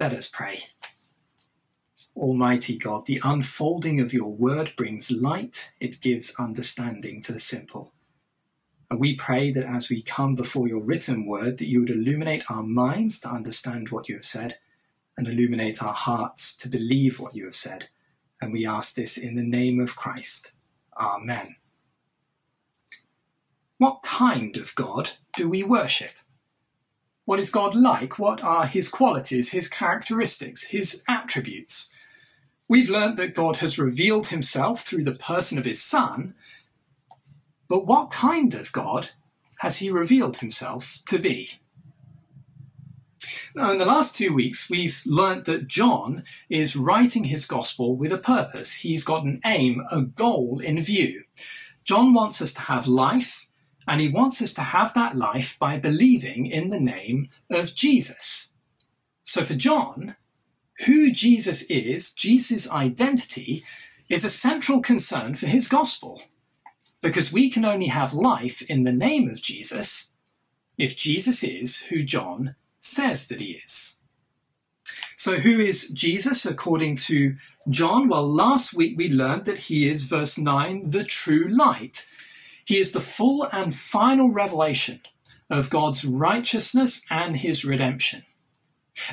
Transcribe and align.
Let 0.00 0.12
us 0.12 0.28
pray. 0.28 0.60
Almighty 2.16 2.78
God, 2.78 3.06
the 3.06 3.20
unfolding 3.24 4.00
of 4.00 4.12
your 4.12 4.30
word 4.30 4.72
brings 4.76 5.10
light, 5.10 5.72
it 5.80 6.00
gives 6.00 6.34
understanding 6.38 7.20
to 7.22 7.32
the 7.32 7.38
simple. 7.38 7.92
And 8.90 9.00
we 9.00 9.16
pray 9.16 9.50
that 9.50 9.64
as 9.64 9.90
we 9.90 10.02
come 10.02 10.34
before 10.34 10.68
your 10.68 10.82
written 10.82 11.26
word, 11.26 11.58
that 11.58 11.68
you 11.68 11.80
would 11.80 11.90
illuminate 11.90 12.44
our 12.48 12.62
minds 12.62 13.20
to 13.20 13.28
understand 13.28 13.90
what 13.90 14.08
you 14.08 14.14
have 14.14 14.24
said, 14.24 14.58
and 15.16 15.26
illuminate 15.26 15.82
our 15.82 15.92
hearts 15.92 16.56
to 16.58 16.68
believe 16.68 17.18
what 17.18 17.34
you 17.34 17.44
have 17.44 17.56
said. 17.56 17.88
And 18.40 18.52
we 18.52 18.64
ask 18.64 18.94
this 18.94 19.18
in 19.18 19.34
the 19.34 19.42
name 19.42 19.80
of 19.80 19.96
Christ. 19.96 20.52
Amen. 20.96 21.56
What 23.78 24.02
kind 24.04 24.56
of 24.56 24.74
God 24.76 25.10
do 25.36 25.48
we 25.48 25.64
worship? 25.64 26.12
What 27.28 27.40
is 27.40 27.50
God 27.50 27.74
like? 27.74 28.18
What 28.18 28.42
are 28.42 28.64
his 28.64 28.88
qualities, 28.88 29.50
his 29.52 29.68
characteristics, 29.68 30.68
his 30.68 31.02
attributes? 31.06 31.94
We've 32.70 32.88
learnt 32.88 33.18
that 33.18 33.34
God 33.34 33.56
has 33.56 33.78
revealed 33.78 34.28
himself 34.28 34.80
through 34.80 35.04
the 35.04 35.12
person 35.12 35.58
of 35.58 35.66
his 35.66 35.82
Son, 35.82 36.34
but 37.68 37.86
what 37.86 38.10
kind 38.10 38.54
of 38.54 38.72
God 38.72 39.10
has 39.58 39.76
he 39.76 39.90
revealed 39.90 40.38
himself 40.38 41.00
to 41.04 41.18
be? 41.18 41.50
Now, 43.54 43.72
in 43.72 43.78
the 43.78 43.84
last 43.84 44.16
two 44.16 44.32
weeks, 44.32 44.70
we've 44.70 45.02
learnt 45.04 45.44
that 45.44 45.68
John 45.68 46.22
is 46.48 46.76
writing 46.76 47.24
his 47.24 47.44
gospel 47.44 47.94
with 47.94 48.10
a 48.10 48.16
purpose. 48.16 48.76
He's 48.76 49.04
got 49.04 49.24
an 49.24 49.42
aim, 49.44 49.82
a 49.90 50.00
goal 50.00 50.60
in 50.60 50.80
view. 50.80 51.24
John 51.84 52.14
wants 52.14 52.40
us 52.40 52.54
to 52.54 52.62
have 52.62 52.86
life, 52.86 53.47
and 53.88 54.02
he 54.02 54.08
wants 54.08 54.42
us 54.42 54.52
to 54.54 54.60
have 54.60 54.92
that 54.92 55.16
life 55.16 55.58
by 55.58 55.78
believing 55.78 56.44
in 56.44 56.68
the 56.68 56.78
name 56.78 57.30
of 57.50 57.74
Jesus. 57.74 58.54
So 59.22 59.42
for 59.42 59.54
John, 59.54 60.14
who 60.86 61.10
Jesus 61.10 61.62
is, 61.64 62.12
Jesus' 62.12 62.70
identity, 62.70 63.64
is 64.10 64.24
a 64.24 64.30
central 64.30 64.82
concern 64.82 65.34
for 65.34 65.46
his 65.46 65.68
gospel. 65.68 66.22
Because 67.00 67.32
we 67.32 67.48
can 67.48 67.64
only 67.64 67.86
have 67.86 68.12
life 68.12 68.60
in 68.62 68.82
the 68.82 68.92
name 68.92 69.28
of 69.28 69.40
Jesus 69.40 70.14
if 70.76 70.96
Jesus 70.96 71.42
is 71.42 71.84
who 71.84 72.02
John 72.02 72.56
says 72.78 73.28
that 73.28 73.40
he 73.40 73.60
is. 73.64 74.00
So, 75.16 75.36
who 75.36 75.58
is 75.58 75.88
Jesus 75.88 76.44
according 76.44 76.96
to 76.96 77.36
John? 77.68 78.08
Well, 78.08 78.26
last 78.26 78.74
week 78.74 78.96
we 78.96 79.08
learned 79.08 79.46
that 79.46 79.58
he 79.58 79.88
is, 79.88 80.04
verse 80.04 80.38
9, 80.38 80.90
the 80.90 81.04
true 81.04 81.48
light. 81.48 82.06
He 82.68 82.76
is 82.76 82.92
the 82.92 83.00
full 83.00 83.48
and 83.50 83.74
final 83.74 84.30
revelation 84.30 85.00
of 85.48 85.70
God's 85.70 86.04
righteousness 86.04 87.02
and 87.08 87.34
his 87.34 87.64
redemption. 87.64 88.24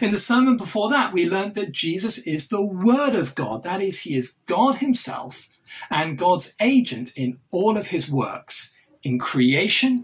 In 0.01 0.11
the 0.11 0.19
sermon 0.19 0.57
before 0.57 0.89
that, 0.89 1.13
we 1.13 1.29
learned 1.29 1.55
that 1.55 1.71
Jesus 1.71 2.17
is 2.27 2.49
the 2.49 2.61
Word 2.61 3.15
of 3.15 3.33
God. 3.33 3.63
That 3.63 3.81
is, 3.81 4.01
He 4.01 4.13
is 4.13 4.39
God 4.45 4.79
Himself 4.79 5.47
and 5.89 6.17
God's 6.17 6.53
agent 6.59 7.13
in 7.15 7.37
all 7.53 7.77
of 7.77 7.87
His 7.87 8.11
works, 8.11 8.75
in 9.03 9.19
creation, 9.19 10.03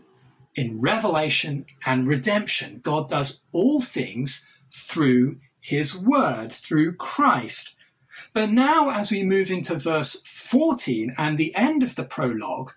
in 0.55 0.79
revelation, 0.79 1.65
and 1.85 2.07
redemption. 2.07 2.79
God 2.81 3.09
does 3.09 3.43
all 3.51 3.81
things 3.81 4.49
through 4.71 5.39
His 5.59 5.97
Word, 5.97 6.53
through 6.53 6.93
Christ. 6.95 7.75
But 8.31 8.49
now, 8.49 8.91
as 8.91 9.11
we 9.11 9.23
move 9.23 9.51
into 9.51 9.75
verse 9.75 10.21
14 10.21 11.15
and 11.17 11.37
the 11.37 11.53
end 11.53 11.83
of 11.83 11.95
the 11.95 12.05
prologue, 12.05 12.71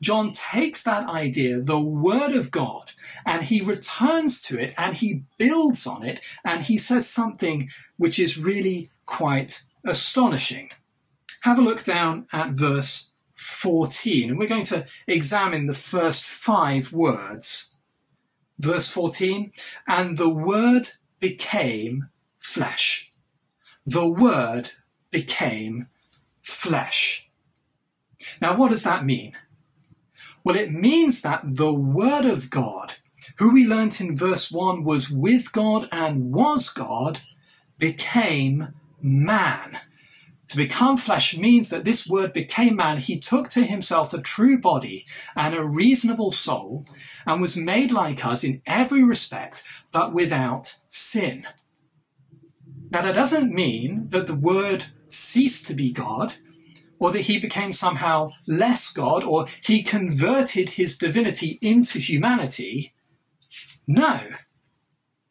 John 0.00 0.32
takes 0.32 0.82
that 0.84 1.08
idea, 1.08 1.60
the 1.60 1.80
Word 1.80 2.32
of 2.32 2.50
God, 2.50 2.92
and 3.24 3.44
he 3.44 3.60
returns 3.60 4.40
to 4.42 4.58
it 4.58 4.74
and 4.76 4.94
he 4.94 5.24
builds 5.38 5.86
on 5.86 6.04
it 6.04 6.20
and 6.44 6.62
he 6.62 6.78
says 6.78 7.08
something 7.08 7.68
which 7.96 8.18
is 8.18 8.38
really 8.38 8.90
quite 9.04 9.62
astonishing. 9.84 10.70
Have 11.42 11.58
a 11.58 11.62
look 11.62 11.82
down 11.84 12.26
at 12.32 12.50
verse 12.50 13.12
14, 13.34 14.30
and 14.30 14.38
we're 14.38 14.48
going 14.48 14.64
to 14.64 14.86
examine 15.06 15.66
the 15.66 15.74
first 15.74 16.24
five 16.24 16.92
words. 16.92 17.76
Verse 18.58 18.90
14, 18.90 19.52
and 19.86 20.16
the 20.16 20.30
Word 20.30 20.92
became 21.20 22.08
flesh. 22.38 23.12
The 23.84 24.08
Word 24.08 24.70
became 25.10 25.88
flesh. 26.40 27.30
Now, 28.40 28.56
what 28.56 28.70
does 28.70 28.82
that 28.82 29.04
mean? 29.04 29.36
Well, 30.46 30.54
it 30.54 30.70
means 30.70 31.22
that 31.22 31.42
the 31.44 31.74
Word 31.74 32.24
of 32.24 32.50
God, 32.50 32.94
who 33.38 33.52
we 33.52 33.66
learnt 33.66 34.00
in 34.00 34.16
verse 34.16 34.48
1 34.48 34.84
was 34.84 35.10
with 35.10 35.50
God 35.50 35.88
and 35.90 36.32
was 36.32 36.68
God, 36.68 37.18
became 37.80 38.68
man. 39.02 39.76
To 40.46 40.56
become 40.56 40.98
flesh 40.98 41.36
means 41.36 41.70
that 41.70 41.82
this 41.82 42.08
word 42.08 42.32
became 42.32 42.76
man. 42.76 42.98
He 42.98 43.18
took 43.18 43.48
to 43.50 43.64
himself 43.64 44.14
a 44.14 44.22
true 44.22 44.56
body 44.56 45.04
and 45.34 45.52
a 45.52 45.66
reasonable 45.66 46.30
soul 46.30 46.86
and 47.26 47.42
was 47.42 47.56
made 47.56 47.90
like 47.90 48.24
us 48.24 48.44
in 48.44 48.62
every 48.66 49.02
respect, 49.02 49.64
but 49.90 50.12
without 50.12 50.76
sin. 50.86 51.44
Now, 52.92 53.02
that 53.02 53.16
doesn't 53.16 53.52
mean 53.52 54.10
that 54.10 54.28
the 54.28 54.36
word 54.36 54.84
ceased 55.08 55.66
to 55.66 55.74
be 55.74 55.90
God 55.90 56.36
or 56.98 57.10
that 57.12 57.22
he 57.22 57.38
became 57.38 57.72
somehow 57.72 58.30
less 58.46 58.92
God, 58.92 59.24
or 59.24 59.46
he 59.62 59.82
converted 59.82 60.70
his 60.70 60.96
divinity 60.96 61.58
into 61.60 61.98
humanity. 61.98 62.94
No. 63.86 64.20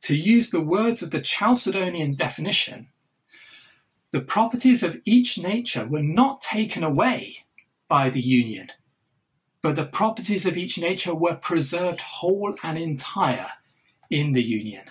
To 0.02 0.16
use 0.16 0.52
the 0.52 0.62
words 0.62 1.02
of 1.02 1.12
the 1.12 1.22
Chalcedonian 1.22 2.16
definition, 2.16 2.90
the 4.12 4.22
properties 4.22 4.84
of 4.84 5.02
each 5.04 5.38
nature 5.38 5.86
were 5.86 6.04
not 6.04 6.42
taken 6.42 6.84
away 6.84 7.38
by 7.88 8.10
the 8.10 8.22
union, 8.22 8.70
but 9.62 9.76
the 9.76 9.86
properties 9.86 10.46
of 10.46 10.58
each 10.58 10.78
nature 10.78 11.16
were 11.16 11.36
preserved 11.36 12.02
whole 12.02 12.56
and 12.64 12.78
entire 12.78 13.50
in 14.10 14.32
the 14.32 14.44
union, 14.44 14.86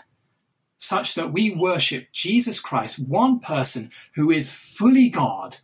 such 0.76 1.14
that 1.14 1.32
we 1.32 1.54
worship 1.54 2.08
Jesus 2.12 2.60
Christ, 2.60 2.98
one 2.98 3.38
person 3.38 3.90
who 4.16 4.30
is 4.30 4.52
fully 4.52 5.08
God 5.08 5.58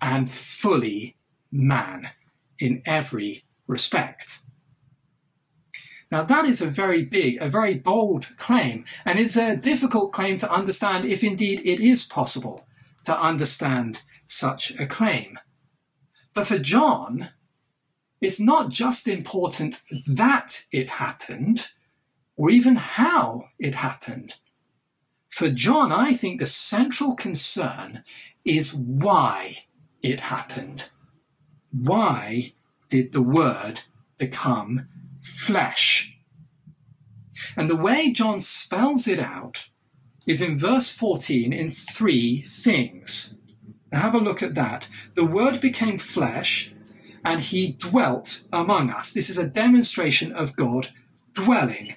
and 0.00 0.30
fully 0.30 1.16
man 1.50 2.10
in 2.58 2.82
every 2.84 3.42
respect. 3.66 4.40
Now, 6.10 6.22
that 6.22 6.46
is 6.46 6.62
a 6.62 6.66
very 6.66 7.04
big, 7.04 7.36
a 7.40 7.48
very 7.48 7.74
bold 7.74 8.36
claim, 8.38 8.84
and 9.04 9.18
it's 9.18 9.36
a 9.36 9.56
difficult 9.56 10.12
claim 10.12 10.38
to 10.38 10.50
understand 10.50 11.04
if 11.04 11.22
indeed 11.22 11.60
it 11.64 11.80
is 11.80 12.06
possible 12.06 12.66
to 13.04 13.18
understand 13.18 14.02
such 14.24 14.78
a 14.78 14.86
claim. 14.86 15.38
But 16.32 16.46
for 16.46 16.58
John, 16.58 17.30
it's 18.20 18.40
not 18.40 18.70
just 18.70 19.06
important 19.06 19.82
that 20.06 20.64
it 20.72 20.90
happened, 20.90 21.68
or 22.36 22.50
even 22.50 22.76
how 22.76 23.48
it 23.58 23.74
happened. 23.74 24.36
For 25.28 25.50
John, 25.50 25.92
I 25.92 26.14
think 26.14 26.40
the 26.40 26.46
central 26.46 27.14
concern 27.14 28.02
is 28.44 28.74
why 28.74 29.64
it 30.02 30.20
happened. 30.20 30.90
Why 31.70 32.52
did 32.88 33.12
the 33.12 33.22
Word 33.22 33.82
become 34.16 34.88
flesh? 35.20 36.18
And 37.56 37.68
the 37.68 37.76
way 37.76 38.10
John 38.10 38.40
spells 38.40 39.06
it 39.06 39.18
out 39.18 39.68
is 40.26 40.42
in 40.42 40.58
verse 40.58 40.92
14 40.92 41.52
in 41.52 41.70
three 41.70 42.42
things. 42.42 43.38
Now 43.90 44.00
have 44.00 44.14
a 44.14 44.18
look 44.18 44.42
at 44.42 44.54
that. 44.54 44.88
The 45.14 45.24
Word 45.24 45.60
became 45.60 45.98
flesh 45.98 46.74
and 47.24 47.40
he 47.40 47.72
dwelt 47.72 48.44
among 48.52 48.90
us. 48.90 49.12
This 49.12 49.30
is 49.30 49.38
a 49.38 49.48
demonstration 49.48 50.32
of 50.32 50.56
God 50.56 50.88
dwelling. 51.34 51.94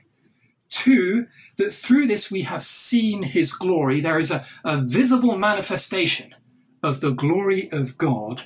Two, 0.69 1.27
that 1.57 1.73
through 1.73 2.07
this 2.07 2.31
we 2.31 2.43
have 2.43 2.63
seen 2.63 3.23
his 3.23 3.53
glory. 3.53 3.99
There 3.99 4.19
is 4.19 4.31
a, 4.31 4.45
a 4.63 4.77
visible 4.81 5.37
manifestation 5.37 6.33
of 6.83 7.01
the 7.01 7.11
glory 7.11 7.69
of 7.71 7.97
God. 7.97 8.43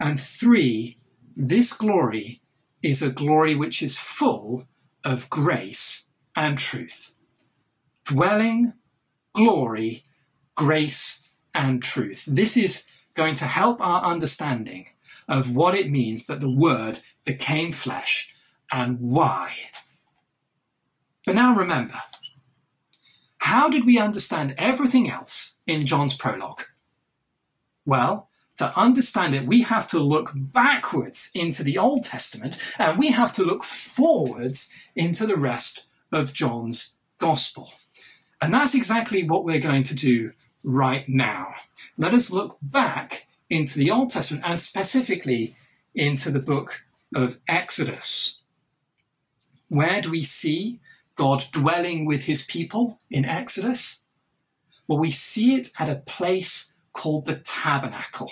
And 0.00 0.18
three, 0.20 0.96
this 1.34 1.72
glory 1.72 2.40
is 2.82 3.02
a 3.02 3.10
glory 3.10 3.54
which 3.54 3.82
is 3.82 3.98
full 3.98 4.66
of 5.04 5.30
grace 5.30 6.10
and 6.34 6.58
truth. 6.58 7.14
Dwelling, 8.04 8.72
glory, 9.34 10.04
grace, 10.54 11.30
and 11.54 11.82
truth. 11.82 12.24
This 12.26 12.56
is 12.56 12.86
going 13.14 13.34
to 13.36 13.44
help 13.44 13.80
our 13.80 14.02
understanding 14.02 14.86
of 15.28 15.54
what 15.54 15.74
it 15.74 15.90
means 15.90 16.26
that 16.26 16.40
the 16.40 16.50
Word 16.50 17.00
became 17.24 17.72
flesh 17.72 18.34
and 18.70 19.00
why. 19.00 19.52
But 21.24 21.34
now 21.34 21.54
remember, 21.54 22.00
how 23.38 23.68
did 23.68 23.84
we 23.84 23.98
understand 23.98 24.54
everything 24.58 25.10
else 25.10 25.60
in 25.66 25.86
John's 25.86 26.16
prologue? 26.16 26.62
Well, 27.86 28.28
to 28.58 28.76
understand 28.78 29.34
it, 29.34 29.46
we 29.46 29.62
have 29.62 29.86
to 29.88 30.00
look 30.00 30.32
backwards 30.34 31.30
into 31.34 31.62
the 31.62 31.78
Old 31.78 32.04
Testament 32.04 32.58
and 32.78 32.98
we 32.98 33.12
have 33.12 33.32
to 33.34 33.44
look 33.44 33.64
forwards 33.64 34.74
into 34.94 35.26
the 35.26 35.36
rest 35.36 35.86
of 36.12 36.34
John's 36.34 36.98
Gospel. 37.18 37.72
And 38.40 38.52
that's 38.52 38.74
exactly 38.74 39.22
what 39.22 39.44
we're 39.44 39.60
going 39.60 39.84
to 39.84 39.94
do 39.94 40.32
right 40.64 41.08
now. 41.08 41.54
Let 41.96 42.12
us 42.12 42.30
look 42.30 42.58
back 42.60 43.26
into 43.48 43.78
the 43.78 43.90
Old 43.90 44.10
Testament 44.10 44.44
and 44.46 44.58
specifically 44.58 45.56
into 45.94 46.30
the 46.30 46.40
book 46.40 46.84
of 47.14 47.38
Exodus. 47.48 48.42
Where 49.68 50.00
do 50.00 50.10
we 50.10 50.22
see 50.22 50.80
God 51.14 51.44
dwelling 51.52 52.04
with 52.04 52.24
his 52.24 52.44
people 52.44 52.98
in 53.10 53.24
Exodus? 53.24 54.04
Well, 54.86 54.98
we 54.98 55.10
see 55.10 55.54
it 55.54 55.70
at 55.78 55.88
a 55.88 55.96
place 55.96 56.74
called 56.96 57.26
the 57.26 57.36
tabernacle. 57.36 58.30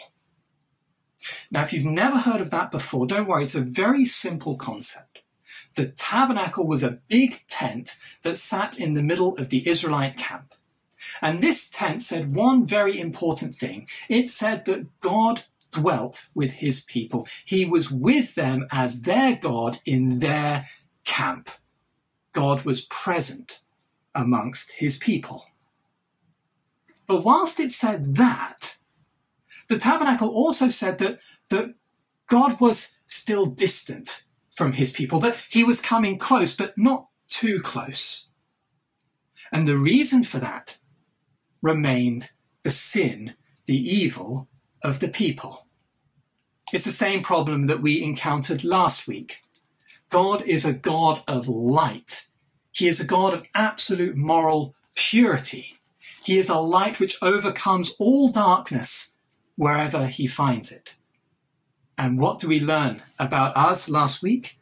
Now, 1.51 1.63
if 1.63 1.73
you've 1.73 1.85
never 1.85 2.19
heard 2.19 2.41
of 2.41 2.51
that 2.51 2.71
before, 2.71 3.07
don't 3.07 3.29
worry, 3.29 3.45
it's 3.45 3.55
a 3.55 3.61
very 3.61 4.07
simple 4.07 4.57
concept. 4.57 5.21
The 5.75 5.89
tabernacle 5.89 6.67
was 6.67 6.83
a 6.83 6.99
big 7.09 7.45
tent 7.47 7.97
that 8.23 8.39
sat 8.39 8.79
in 8.79 8.95
the 8.95 9.03
middle 9.03 9.37
of 9.37 9.51
the 9.51 9.69
Israelite 9.69 10.17
camp. 10.17 10.55
And 11.21 11.43
this 11.43 11.71
tent 11.71 12.01
said 12.01 12.35
one 12.35 12.67
very 12.67 12.99
important 12.99 13.55
thing. 13.55 13.87
It 14.09 14.31
said 14.31 14.65
that 14.65 15.01
God 15.01 15.45
dwelt 15.71 16.29
with 16.35 16.55
his 16.55 16.81
people. 16.83 17.29
He 17.45 17.67
was 17.67 17.91
with 17.91 18.35
them 18.35 18.67
as 18.71 19.03
their 19.03 19.37
God 19.37 19.79
in 19.85 20.21
their 20.21 20.65
camp. 21.05 21.51
God 22.33 22.63
was 22.65 22.87
present 22.87 23.61
amongst 24.15 24.73
his 24.73 24.97
people. 24.97 25.47
But 27.06 27.25
whilst 27.25 27.61
it 27.61 27.71
said 27.71 28.17
that, 28.17 28.77
the 29.69 29.79
tabernacle 29.79 30.29
also 30.29 30.69
said 30.69 30.99
that, 30.99 31.21
that 31.51 31.75
God 32.27 32.61
was 32.61 33.03
still 33.06 33.47
distant 33.47 34.25
from 34.51 34.73
his 34.73 34.93
people, 34.93 35.21
that 35.21 35.47
he 35.51 35.65
was 35.65 35.83
coming 35.83 36.19
close, 36.19 36.56
but 36.56 36.77
not 36.79 37.09
too 37.29 37.61
close. 37.61 38.31
And 39.53 39.67
the 39.67 39.77
reason 39.77 40.25
for 40.25 40.39
that 40.39 40.79
remained 41.62 42.31
the 42.62 42.71
sin, 42.71 43.35
the 43.67 43.77
evil 43.77 44.49
of 44.83 45.01
the 45.01 45.09
people. 45.09 45.67
It's 46.73 46.85
the 46.85 46.91
same 46.91 47.23
problem 47.23 47.67
that 47.67 47.83
we 47.83 48.03
encountered 48.03 48.65
last 48.65 49.06
week. 49.06 49.41
God 50.11 50.43
is 50.43 50.65
a 50.65 50.73
God 50.73 51.23
of 51.27 51.49
light. 51.49 52.27
He 52.73 52.89
is 52.89 53.01
a 53.01 53.06
God 53.06 53.35
of 53.35 53.47
absolute 53.55 54.17
moral 54.17 54.75
purity. 54.95 55.77
He 56.25 56.38
is 56.38 56.49
a 56.49 56.59
light 56.59 57.00
which 57.00 57.23
overcomes 57.23 57.94
all 57.99 58.31
darkness 58.31 59.19
wherever 59.56 60.06
he 60.06 60.26
finds 60.26 60.73
it. 60.73 60.97
And 61.99 62.19
what 62.19 62.41
do 62.41 62.49
we 62.49 62.61
learn 62.61 63.03
about 63.19 63.56
us 63.56 63.91
last 63.91 64.23
week? 64.23 64.59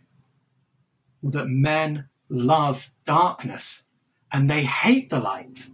That 1.23 1.47
men 1.47 2.09
love 2.29 2.91
darkness 3.05 3.91
and 4.32 4.50
they 4.50 4.64
hate 4.64 5.09
the 5.09 5.20
light. 5.20 5.69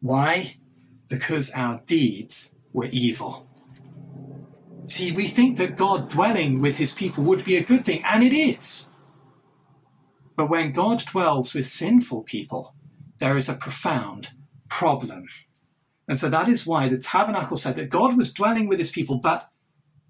Why? 0.00 0.56
Because 1.08 1.52
our 1.52 1.82
deeds 1.86 2.58
were 2.72 2.88
evil. 2.90 3.48
See, 4.86 5.12
we 5.12 5.26
think 5.26 5.56
that 5.58 5.76
God 5.76 6.10
dwelling 6.10 6.60
with 6.60 6.78
his 6.78 6.92
people 6.92 7.22
would 7.24 7.44
be 7.44 7.56
a 7.56 7.64
good 7.64 7.84
thing, 7.84 8.02
and 8.04 8.22
it 8.22 8.32
is. 8.32 8.92
But 10.36 10.48
when 10.50 10.72
God 10.72 11.04
dwells 11.04 11.54
with 11.54 11.66
sinful 11.66 12.22
people, 12.22 12.74
there 13.18 13.36
is 13.36 13.48
a 13.48 13.54
profound 13.54 14.32
problem. 14.68 15.26
And 16.08 16.18
so 16.18 16.28
that 16.28 16.48
is 16.48 16.66
why 16.66 16.88
the 16.88 16.98
tabernacle 16.98 17.56
said 17.56 17.74
that 17.76 17.90
God 17.90 18.16
was 18.16 18.32
dwelling 18.32 18.68
with 18.68 18.78
his 18.78 18.90
people, 18.90 19.18
but 19.18 19.50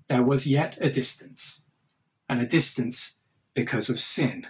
there 0.08 0.22
was 0.22 0.46
yet 0.46 0.76
a 0.80 0.90
distance, 0.90 1.70
and 2.28 2.40
a 2.40 2.46
distance 2.46 3.22
because 3.54 3.88
of 3.88 3.98
sin. 3.98 4.46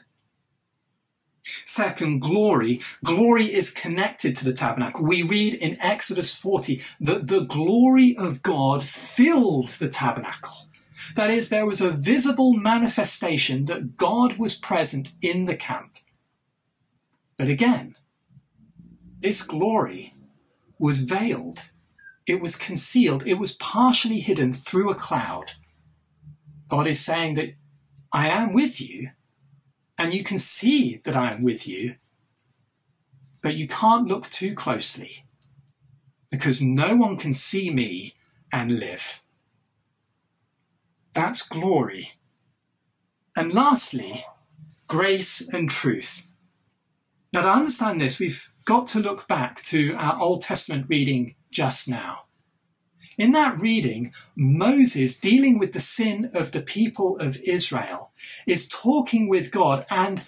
Second, 1.64 2.20
glory. 2.20 2.81
Glory 3.05 3.53
is 3.53 3.73
connected 3.73 4.35
to 4.37 4.44
the 4.44 4.53
tabernacle. 4.53 5.05
We 5.05 5.23
read 5.23 5.55
in 5.55 5.81
Exodus 5.81 6.35
40 6.35 6.82
that 7.00 7.29
the 7.29 7.44
glory 7.44 8.17
of 8.17 8.43
God 8.43 8.82
filled 8.82 9.69
the 9.69 9.88
tabernacle. 9.88 10.69
That 11.14 11.31
is, 11.31 11.49
there 11.49 11.67
was 11.67 11.81
a 11.81 11.91
visible 11.91 12.52
manifestation 12.55 13.67
that 13.67 13.97
God 13.97 14.38
was 14.38 14.55
present 14.55 15.12
in 15.23 15.44
the 15.44 15.56
camp. 15.56 15.99
But 17.37 17.49
again, 17.49 17.97
this 19.20 19.42
glory 19.42 20.12
was 20.78 21.02
veiled, 21.02 21.70
it 22.26 22.40
was 22.40 22.56
concealed, 22.56 23.26
it 23.26 23.34
was 23.34 23.54
partially 23.56 24.20
hidden 24.20 24.52
through 24.52 24.90
a 24.90 24.94
cloud. 24.94 25.52
God 26.68 26.86
is 26.86 27.04
saying 27.04 27.34
that 27.34 27.54
I 28.12 28.28
am 28.28 28.52
with 28.52 28.80
you, 28.80 29.10
and 29.98 30.12
you 30.12 30.24
can 30.24 30.38
see 30.38 30.96
that 31.04 31.16
I 31.16 31.32
am 31.32 31.42
with 31.42 31.66
you, 31.66 31.96
but 33.42 33.54
you 33.54 33.68
can't 33.68 34.08
look 34.08 34.24
too 34.30 34.54
closely 34.54 35.24
because 36.30 36.60
no 36.60 36.96
one 36.96 37.16
can 37.16 37.32
see 37.32 37.70
me 37.70 38.14
and 38.52 38.78
live. 38.78 39.22
That's 41.14 41.48
glory. 41.48 42.10
And 43.36 43.52
lastly, 43.52 44.24
grace 44.88 45.48
and 45.52 45.70
truth. 45.70 46.25
Now, 47.37 47.43
to 47.43 47.50
understand 47.50 48.00
this, 48.00 48.19
we've 48.19 48.50
got 48.65 48.87
to 48.88 48.99
look 48.99 49.29
back 49.29 49.62
to 49.65 49.93
our 49.99 50.19
Old 50.19 50.41
Testament 50.41 50.87
reading 50.88 51.35
just 51.50 51.87
now. 51.87 52.21
In 53.19 53.33
that 53.33 53.61
reading, 53.61 54.15
Moses, 54.35 55.21
dealing 55.21 55.59
with 55.59 55.75
the 55.75 55.81
sin 55.81 56.31
of 56.33 56.53
the 56.53 56.62
people 56.62 57.19
of 57.19 57.37
Israel, 57.43 58.11
is 58.47 58.67
talking 58.67 59.29
with 59.29 59.50
God. 59.50 59.85
And 59.91 60.25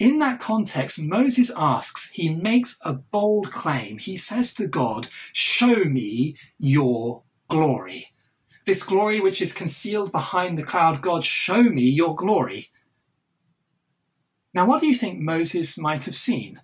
in 0.00 0.18
that 0.18 0.40
context, 0.40 1.00
Moses 1.00 1.52
asks, 1.56 2.10
he 2.10 2.28
makes 2.28 2.80
a 2.84 2.92
bold 2.92 3.52
claim. 3.52 3.98
He 3.98 4.16
says 4.16 4.52
to 4.54 4.66
God, 4.66 5.06
Show 5.32 5.84
me 5.84 6.34
your 6.58 7.22
glory. 7.46 8.08
This 8.66 8.82
glory 8.82 9.20
which 9.20 9.40
is 9.40 9.54
concealed 9.54 10.10
behind 10.10 10.58
the 10.58 10.64
cloud, 10.64 11.02
God, 11.02 11.22
show 11.22 11.62
me 11.62 11.82
your 11.82 12.16
glory. 12.16 12.70
Now, 14.58 14.66
what 14.66 14.80
do 14.80 14.88
you 14.88 14.94
think 14.94 15.20
Moses 15.20 15.78
might 15.78 16.04
have 16.06 16.16
seen? 16.16 16.60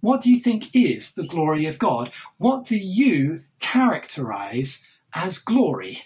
What 0.00 0.22
do 0.22 0.28
you 0.28 0.36
think 0.36 0.74
is 0.74 1.14
the 1.14 1.22
glory 1.22 1.66
of 1.66 1.78
God? 1.78 2.10
What 2.36 2.64
do 2.64 2.76
you 2.76 3.38
characterize 3.60 4.84
as 5.14 5.38
glory? 5.38 5.98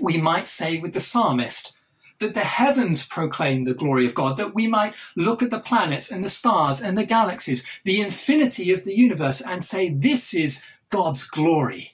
We 0.00 0.18
might 0.18 0.48
say 0.48 0.80
with 0.80 0.94
the 0.94 0.98
psalmist 0.98 1.76
that 2.18 2.34
the 2.34 2.40
heavens 2.40 3.06
proclaim 3.06 3.62
the 3.62 3.72
glory 3.72 4.04
of 4.04 4.16
God, 4.16 4.36
that 4.36 4.52
we 4.52 4.66
might 4.66 4.96
look 5.14 5.44
at 5.44 5.50
the 5.50 5.60
planets 5.60 6.10
and 6.10 6.24
the 6.24 6.28
stars 6.28 6.82
and 6.82 6.98
the 6.98 7.04
galaxies, 7.04 7.80
the 7.84 8.00
infinity 8.00 8.72
of 8.72 8.82
the 8.82 8.96
universe, 8.96 9.40
and 9.40 9.62
say, 9.62 9.90
This 9.90 10.34
is 10.34 10.66
God's 10.88 11.24
glory, 11.24 11.92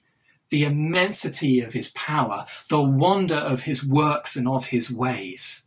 the 0.48 0.64
immensity 0.64 1.60
of 1.60 1.74
his 1.74 1.90
power, 1.90 2.46
the 2.70 2.80
wonder 2.80 3.34
of 3.36 3.64
his 3.64 3.86
works 3.86 4.36
and 4.36 4.48
of 4.48 4.68
his 4.68 4.90
ways. 4.90 5.65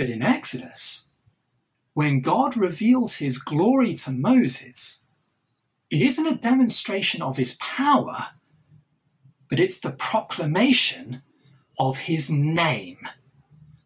But 0.00 0.08
in 0.08 0.22
Exodus, 0.22 1.08
when 1.92 2.22
God 2.22 2.56
reveals 2.56 3.16
his 3.16 3.36
glory 3.36 3.92
to 3.96 4.10
Moses, 4.10 5.04
it 5.90 6.00
isn't 6.00 6.26
a 6.26 6.40
demonstration 6.40 7.20
of 7.20 7.36
his 7.36 7.58
power, 7.60 8.28
but 9.50 9.60
it's 9.60 9.78
the 9.78 9.90
proclamation 9.90 11.20
of 11.78 11.98
his 11.98 12.30
name. 12.30 12.96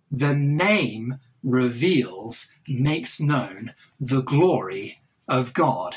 The 0.08 0.36
name 0.36 1.18
reveals, 1.42 2.52
makes 2.68 3.20
known 3.20 3.74
the 3.98 4.22
glory 4.22 5.00
of 5.26 5.52
God. 5.52 5.96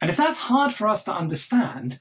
And 0.00 0.08
if 0.08 0.16
that's 0.16 0.40
hard 0.40 0.72
for 0.72 0.88
us 0.88 1.04
to 1.04 1.14
understand, 1.14 2.00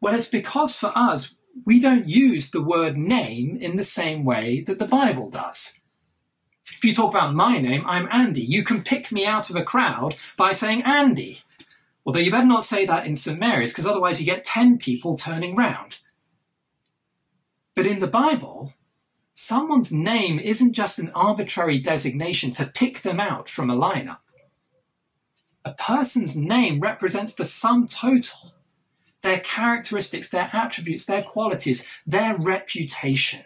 well, 0.00 0.16
it's 0.16 0.28
because 0.28 0.76
for 0.76 0.90
us, 0.96 1.35
we 1.64 1.80
don't 1.80 2.08
use 2.08 2.50
the 2.50 2.62
word 2.62 2.96
name 2.96 3.56
in 3.60 3.76
the 3.76 3.84
same 3.84 4.24
way 4.24 4.60
that 4.62 4.78
the 4.78 4.86
Bible 4.86 5.30
does. 5.30 5.80
If 6.68 6.84
you 6.84 6.94
talk 6.94 7.10
about 7.10 7.34
my 7.34 7.58
name, 7.58 7.84
I'm 7.86 8.08
Andy. 8.10 8.42
You 8.42 8.64
can 8.64 8.82
pick 8.82 9.12
me 9.12 9.24
out 9.24 9.50
of 9.50 9.56
a 9.56 9.62
crowd 9.62 10.16
by 10.36 10.52
saying 10.52 10.82
Andy. 10.82 11.38
Although 12.04 12.20
you 12.20 12.30
better 12.30 12.46
not 12.46 12.64
say 12.64 12.84
that 12.86 13.06
in 13.06 13.16
St. 13.16 13.38
Mary's, 13.38 13.72
because 13.72 13.86
otherwise 13.86 14.20
you 14.20 14.26
get 14.26 14.44
10 14.44 14.78
people 14.78 15.16
turning 15.16 15.56
round. 15.56 15.98
But 17.74 17.86
in 17.86 18.00
the 18.00 18.06
Bible, 18.06 18.74
someone's 19.32 19.92
name 19.92 20.38
isn't 20.38 20.72
just 20.72 20.98
an 20.98 21.10
arbitrary 21.14 21.78
designation 21.78 22.52
to 22.52 22.66
pick 22.66 23.00
them 23.00 23.20
out 23.20 23.48
from 23.48 23.70
a 23.70 23.76
lineup. 23.76 24.18
A 25.64 25.72
person's 25.72 26.36
name 26.36 26.80
represents 26.80 27.34
the 27.34 27.44
sum 27.44 27.86
total, 27.86 28.52
their 29.26 29.40
characteristics, 29.40 30.30
their 30.30 30.48
attributes, 30.52 31.04
their 31.04 31.22
qualities, 31.22 32.00
their 32.06 32.36
reputation. 32.36 33.42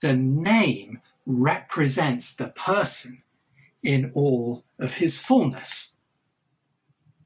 The 0.00 0.14
name 0.14 1.00
represents 1.26 2.36
the 2.36 2.50
person 2.50 3.24
in 3.82 4.12
all 4.14 4.64
of 4.78 4.98
his 4.98 5.18
fullness. 5.18 5.96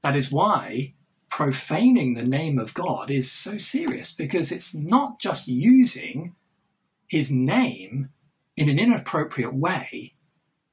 That 0.01 0.17
is 0.17 0.33
why 0.33 0.95
profaning 1.29 2.15
the 2.15 2.25
name 2.25 2.59
of 2.59 2.73
God 2.73 3.11
is 3.11 3.31
so 3.31 3.59
serious 3.59 4.15
because 4.15 4.51
it's 4.51 4.75
not 4.75 5.21
just 5.21 5.47
using 5.47 6.35
his 7.07 7.31
name 7.31 8.09
in 8.57 8.71
an 8.71 8.79
inappropriate 8.79 9.55
way, 9.55 10.15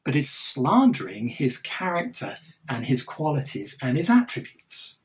but 0.05 0.15
is 0.15 0.29
slandering 0.29 1.27
his 1.27 1.57
character 1.57 2.37
and 2.69 2.85
his 2.85 3.03
qualities 3.03 3.77
and 3.81 3.97
his 3.97 4.09
attributes. 4.09 5.01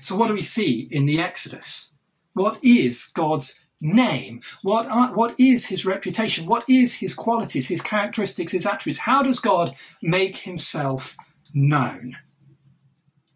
So, 0.00 0.16
what 0.16 0.28
do 0.28 0.34
we 0.34 0.42
see 0.42 0.88
in 0.90 1.06
the 1.06 1.20
Exodus? 1.20 1.94
What 2.34 2.58
is 2.62 3.06
God's 3.14 3.66
name? 3.80 4.40
What, 4.62 4.86
are, 4.86 5.14
what 5.14 5.38
is 5.38 5.66
his 5.66 5.84
reputation? 5.84 6.46
What 6.46 6.68
is 6.68 6.94
his 6.94 7.14
qualities, 7.14 7.68
his 7.68 7.82
characteristics, 7.82 8.52
his 8.52 8.66
attributes? 8.66 9.00
How 9.00 9.22
does 9.22 9.40
God 9.40 9.74
make 10.02 10.38
himself 10.38 11.16
known? 11.54 12.16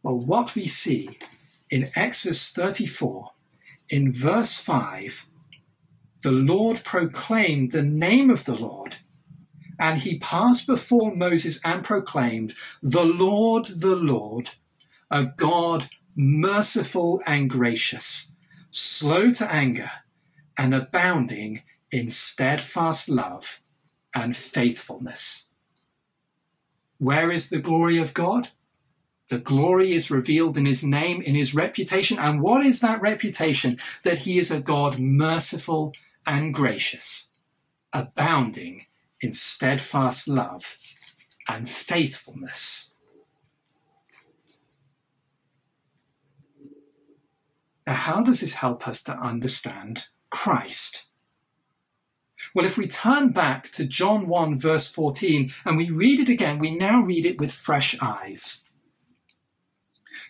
Well, 0.03 0.21
what 0.21 0.55
we 0.55 0.67
see 0.67 1.19
in 1.69 1.91
Exodus 1.97 2.53
34, 2.53 3.31
in 3.89 4.13
verse 4.13 4.59
5, 4.59 5.27
the 6.23 6.33
Lord 6.33 6.83
proclaimed 6.85 7.73
the 7.73 7.83
name 7.83 8.31
of 8.31 8.45
the 8.45 8.55
Lord, 8.55 8.97
and 9.79 9.99
he 9.99 10.19
passed 10.19 10.67
before 10.67 11.15
Moses 11.15 11.61
and 11.65 11.85
proclaimed, 11.85 12.55
The 12.83 13.05
Lord, 13.05 13.67
the 13.67 13.97
Lord, 13.97 14.51
a 15.11 15.25
God 15.25 15.89
merciful 16.17 17.23
and 17.27 17.51
gracious, 17.51 18.35
slow 18.71 19.31
to 19.33 19.53
anger, 19.53 19.91
and 20.57 20.75
abounding 20.75 21.63
in 21.93 22.09
steadfast 22.09 23.09
love 23.09 23.61
and 24.15 24.35
faithfulness. 24.35 25.51
Where 26.99 27.31
is 27.31 27.51
the 27.51 27.59
glory 27.59 27.99
of 27.99 28.15
God? 28.15 28.49
The 29.29 29.39
glory 29.39 29.93
is 29.93 30.11
revealed 30.11 30.57
in 30.57 30.67
his 30.67 30.83
name, 30.83 31.21
in 31.21 31.35
his 31.35 31.55
reputation. 31.55 32.19
And 32.19 32.41
what 32.41 32.65
is 32.65 32.81
that 32.81 33.03
reputation? 33.03 33.79
That 34.03 34.19
he 34.19 34.39
is 34.39 34.51
a 34.51 34.61
God 34.61 34.99
merciful 34.99 35.93
and 36.25 36.55
gracious, 36.55 37.33
abounding 37.93 38.87
in 39.21 39.33
steadfast 39.33 40.29
love 40.29 40.79
and 41.49 41.69
faithfulness. 41.69 42.95
Now, 47.87 47.95
how 47.95 48.23
does 48.23 48.41
this 48.41 48.55
help 48.55 48.89
us 48.89 49.03
to 49.05 49.17
understand 49.17 50.07
Christ? 50.31 51.11
Well, 52.55 52.67
if 52.67 52.77
we 52.77 52.87
turn 52.87 53.31
back 53.31 53.65
to 53.73 53.87
John 53.87 54.27
1, 54.27 54.59
verse 54.59 54.91
14, 54.91 55.51
and 55.65 55.77
we 55.77 55.91
read 55.91 56.21
it 56.21 56.29
again, 56.29 56.59
we 56.59 56.75
now 56.75 57.01
read 57.01 57.27
it 57.27 57.39
with 57.39 57.53
fresh 57.53 57.97
eyes. 58.01 58.67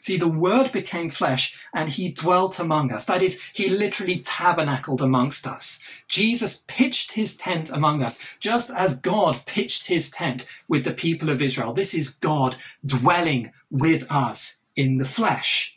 See, 0.00 0.16
the 0.16 0.28
Word 0.28 0.72
became 0.72 1.08
flesh 1.10 1.66
and 1.74 1.88
he 1.88 2.10
dwelt 2.10 2.60
among 2.60 2.92
us. 2.92 3.06
That 3.06 3.22
is, 3.22 3.42
he 3.54 3.68
literally 3.68 4.20
tabernacled 4.20 5.00
amongst 5.00 5.46
us. 5.46 6.02
Jesus 6.06 6.64
pitched 6.68 7.12
his 7.12 7.36
tent 7.36 7.70
among 7.70 8.02
us, 8.02 8.36
just 8.38 8.70
as 8.70 9.00
God 9.00 9.40
pitched 9.46 9.86
his 9.86 10.10
tent 10.10 10.46
with 10.68 10.84
the 10.84 10.92
people 10.92 11.30
of 11.30 11.40
Israel. 11.40 11.72
This 11.72 11.94
is 11.94 12.10
God 12.10 12.56
dwelling 12.84 13.52
with 13.70 14.10
us 14.10 14.62
in 14.76 14.98
the 14.98 15.06
flesh. 15.06 15.75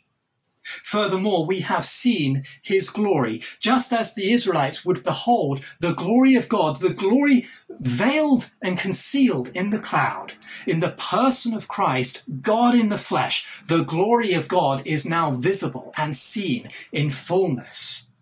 Furthermore, 0.82 1.46
we 1.46 1.60
have 1.60 1.84
seen 1.84 2.44
his 2.62 2.90
glory, 2.90 3.42
just 3.58 3.92
as 3.92 4.14
the 4.14 4.30
Israelites 4.32 4.84
would 4.84 5.04
behold 5.04 5.64
the 5.80 5.92
glory 5.92 6.34
of 6.34 6.48
God, 6.48 6.80
the 6.80 6.94
glory 6.94 7.46
veiled 7.80 8.50
and 8.62 8.78
concealed 8.78 9.48
in 9.48 9.70
the 9.70 9.78
cloud. 9.78 10.34
In 10.66 10.80
the 10.80 10.90
person 10.90 11.54
of 11.54 11.68
Christ, 11.68 12.24
God 12.42 12.74
in 12.74 12.88
the 12.88 12.98
flesh, 12.98 13.62
the 13.66 13.84
glory 13.84 14.32
of 14.34 14.48
God 14.48 14.82
is 14.86 15.06
now 15.06 15.30
visible 15.30 15.92
and 15.96 16.14
seen 16.14 16.68
in 16.92 17.10
fullness. 17.10 18.12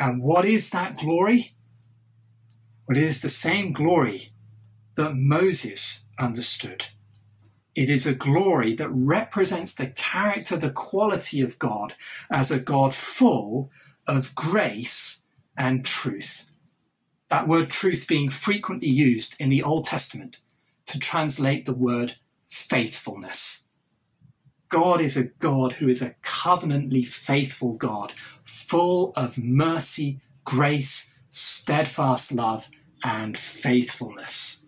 And 0.00 0.22
what 0.22 0.44
is 0.44 0.70
that 0.70 0.96
glory? 0.98 1.52
Well, 2.86 2.96
it 2.96 3.04
is 3.04 3.20
the 3.20 3.28
same 3.28 3.72
glory 3.72 4.30
that 4.96 5.14
Moses 5.14 6.08
understood. 6.18 6.86
It 7.78 7.90
is 7.90 8.08
a 8.08 8.12
glory 8.12 8.74
that 8.74 8.88
represents 8.90 9.72
the 9.72 9.86
character, 9.86 10.56
the 10.56 10.68
quality 10.72 11.40
of 11.40 11.60
God 11.60 11.94
as 12.28 12.50
a 12.50 12.58
God 12.58 12.92
full 12.92 13.70
of 14.04 14.34
grace 14.34 15.26
and 15.56 15.84
truth. 15.84 16.50
That 17.28 17.46
word 17.46 17.70
truth 17.70 18.06
being 18.08 18.30
frequently 18.30 18.88
used 18.88 19.40
in 19.40 19.48
the 19.48 19.62
Old 19.62 19.84
Testament 19.84 20.38
to 20.86 20.98
translate 20.98 21.66
the 21.66 21.72
word 21.72 22.16
faithfulness. 22.48 23.68
God 24.68 25.00
is 25.00 25.16
a 25.16 25.28
God 25.38 25.74
who 25.74 25.88
is 25.88 26.02
a 26.02 26.16
covenantly 26.20 27.04
faithful 27.04 27.74
God, 27.74 28.10
full 28.10 29.12
of 29.14 29.38
mercy, 29.38 30.20
grace, 30.44 31.16
steadfast 31.28 32.34
love, 32.34 32.70
and 33.04 33.38
faithfulness. 33.38 34.64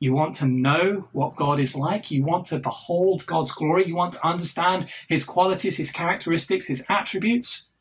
You 0.00 0.12
want 0.12 0.36
to 0.36 0.46
know 0.46 1.08
what 1.12 1.36
God 1.36 1.58
is 1.58 1.74
like. 1.74 2.10
You 2.10 2.24
want 2.24 2.46
to 2.46 2.58
behold 2.58 3.26
God's 3.26 3.50
glory. 3.50 3.86
You 3.86 3.96
want 3.96 4.14
to 4.14 4.26
understand 4.26 4.92
his 5.08 5.24
qualities, 5.24 5.76
his 5.76 5.90
characteristics, 5.90 6.68
his 6.68 6.84
attributes. 6.88 7.72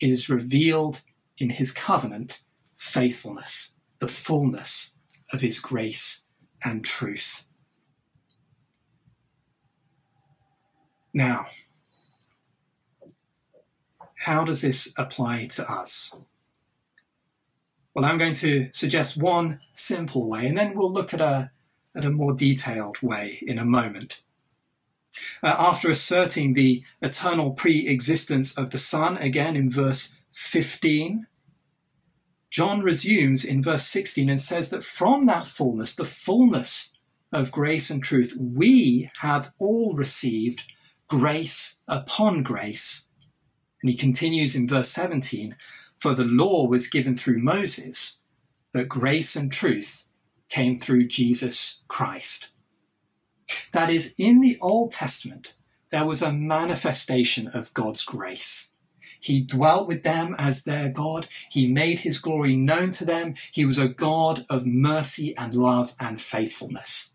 It 0.00 0.10
is 0.10 0.30
revealed 0.30 1.02
in 1.36 1.50
his 1.50 1.72
covenant 1.72 2.40
faithfulness, 2.76 3.76
the 3.98 4.08
fullness 4.08 4.98
of 5.32 5.40
his 5.40 5.60
grace 5.60 6.28
and 6.64 6.84
truth. 6.84 7.46
Now, 11.12 11.46
how 14.20 14.44
does 14.44 14.62
this 14.62 14.94
apply 14.96 15.46
to 15.46 15.70
us? 15.70 16.14
Well, 17.98 18.08
I'm 18.08 18.16
going 18.16 18.34
to 18.34 18.68
suggest 18.70 19.20
one 19.20 19.58
simple 19.72 20.28
way, 20.28 20.46
and 20.46 20.56
then 20.56 20.76
we'll 20.76 20.92
look 20.92 21.12
at 21.12 21.20
a, 21.20 21.50
at 21.96 22.04
a 22.04 22.12
more 22.12 22.32
detailed 22.32 23.02
way 23.02 23.40
in 23.42 23.58
a 23.58 23.64
moment. 23.64 24.22
Uh, 25.42 25.56
after 25.58 25.90
asserting 25.90 26.52
the 26.52 26.84
eternal 27.02 27.50
pre 27.50 27.88
existence 27.88 28.56
of 28.56 28.70
the 28.70 28.78
Son, 28.78 29.16
again 29.16 29.56
in 29.56 29.68
verse 29.68 30.20
15, 30.30 31.26
John 32.50 32.82
resumes 32.82 33.44
in 33.44 33.64
verse 33.64 33.88
16 33.88 34.30
and 34.30 34.40
says 34.40 34.70
that 34.70 34.84
from 34.84 35.26
that 35.26 35.48
fullness, 35.48 35.96
the 35.96 36.04
fullness 36.04 36.96
of 37.32 37.50
grace 37.50 37.90
and 37.90 38.00
truth, 38.00 38.36
we 38.40 39.10
have 39.22 39.52
all 39.58 39.96
received 39.96 40.72
grace 41.08 41.82
upon 41.88 42.44
grace. 42.44 43.08
And 43.82 43.90
he 43.90 43.96
continues 43.96 44.54
in 44.54 44.68
verse 44.68 44.90
17 44.90 45.56
for 45.98 46.14
the 46.14 46.24
law 46.24 46.66
was 46.66 46.88
given 46.88 47.16
through 47.16 47.38
Moses, 47.38 48.22
but 48.72 48.88
grace 48.88 49.34
and 49.34 49.52
truth 49.52 50.08
came 50.48 50.74
through 50.74 51.08
Jesus 51.08 51.84
Christ. 51.88 52.50
That 53.72 53.90
is, 53.90 54.14
in 54.16 54.40
the 54.40 54.58
Old 54.60 54.92
Testament, 54.92 55.54
there 55.90 56.06
was 56.06 56.22
a 56.22 56.32
manifestation 56.32 57.48
of 57.48 57.74
God's 57.74 58.04
grace. 58.04 58.74
He 59.20 59.40
dwelt 59.42 59.88
with 59.88 60.04
them 60.04 60.36
as 60.38 60.64
their 60.64 60.88
God. 60.88 61.26
He 61.50 61.66
made 61.66 62.00
his 62.00 62.20
glory 62.20 62.54
known 62.54 62.92
to 62.92 63.04
them. 63.04 63.34
He 63.52 63.64
was 63.64 63.78
a 63.78 63.88
God 63.88 64.46
of 64.48 64.64
mercy 64.64 65.36
and 65.36 65.54
love 65.54 65.94
and 65.98 66.20
faithfulness. 66.20 67.14